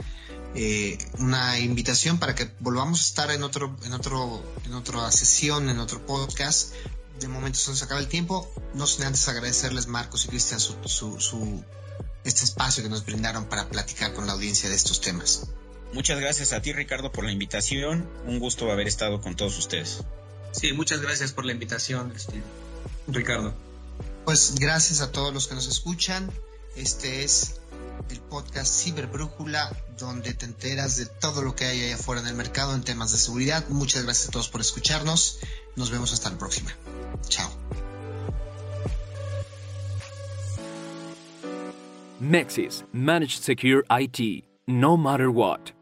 eh, 0.55 0.99
una 1.19 1.59
invitación 1.59 2.19
para 2.19 2.35
que 2.35 2.51
volvamos 2.61 3.01
a 3.01 3.05
estar 3.05 3.31
en 3.31 3.43
otro, 3.43 3.77
en 3.85 3.93
otro, 3.93 4.43
en 4.65 4.75
otra 4.75 5.11
sesión, 5.13 5.69
en 5.69 5.79
otro 5.79 6.05
podcast. 6.05 6.73
De 7.21 7.29
momento 7.29 7.59
se 7.59 7.71
nos 7.71 7.83
acaba 7.83 8.01
el 8.01 8.09
tiempo. 8.09 8.51
No 8.75 8.87
sin 8.87 9.05
antes 9.05 9.29
agradecerles, 9.29 9.87
Marcos 9.87 10.25
y 10.25 10.29
Cristian, 10.29 10.61
su, 10.61 10.75
su, 10.87 11.65
este 12.25 12.45
espacio 12.45 12.83
que 12.83 12.89
nos 12.89 13.05
brindaron 13.05 13.45
para 13.47 13.69
platicar 13.69 14.15
con 14.15 14.27
la 14.27 14.33
audiencia 14.33 14.69
de 14.69 14.77
estos 14.77 15.01
temas. 15.01 15.49
Muchas 15.93 16.21
gracias 16.21 16.53
a 16.53 16.61
ti, 16.61 16.73
Ricardo, 16.73 17.13
por 17.13 17.25
la 17.25 17.33
invitación. 17.33 18.09
Un 18.27 18.39
gusto 18.39 18.71
haber 18.71 18.87
estado 18.87 19.21
con 19.21 19.37
todos 19.37 19.59
ustedes. 19.59 20.05
Sí, 20.53 20.73
muchas 20.73 21.01
gracias 21.01 21.33
por 21.33 21.45
la 21.45 21.53
invitación, 21.53 22.13
este, 22.15 22.43
Ricardo. 23.07 23.55
Pues 24.25 24.55
gracias 24.59 25.01
a 25.01 25.13
todos 25.13 25.33
los 25.33 25.49
que 25.49 25.55
nos 25.55 25.67
escuchan. 25.67 26.31
Este 26.77 27.25
es 27.25 27.61
el 28.11 28.21
podcast 28.21 28.83
Ciberbrújula, 28.83 29.75
donde 29.99 30.35
te 30.35 30.47
enteras 30.47 30.97
de 30.97 31.07
todo 31.07 31.43
lo 31.43 31.55
que 31.55 31.65
hay 31.65 31.85
allá 31.85 31.95
afuera 31.95 32.21
en 32.21 32.29
el 32.29 32.35
mercado 32.35 32.75
en 32.75 32.83
temas 32.83 33.13
de 33.13 33.19
seguridad. 33.19 33.67
Muchas 33.69 34.05
gracias 34.05 34.29
a 34.29 34.31
todos 34.33 34.49
por 34.49 34.61
escucharnos. 34.61 35.41
Nos 35.77 35.91
vemos 35.91 36.13
hasta 36.13 36.31
la 36.31 36.39
próxima. 36.39 36.75
Chao. 37.29 37.51
Nexus 42.21 42.85
Managed 42.93 43.41
Secure 43.41 43.85
IT. 43.89 44.45
No 44.67 44.97
matter 44.97 45.31
what. 45.31 45.78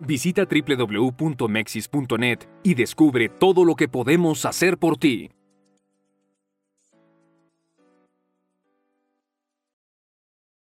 Visita 0.00 0.46
www.mexis.net 0.46 2.38
y 2.62 2.74
descubre 2.74 3.28
todo 3.28 3.64
lo 3.64 3.74
que 3.74 3.88
podemos 3.88 4.44
hacer 4.44 4.78
por 4.78 4.96
ti. 4.96 5.30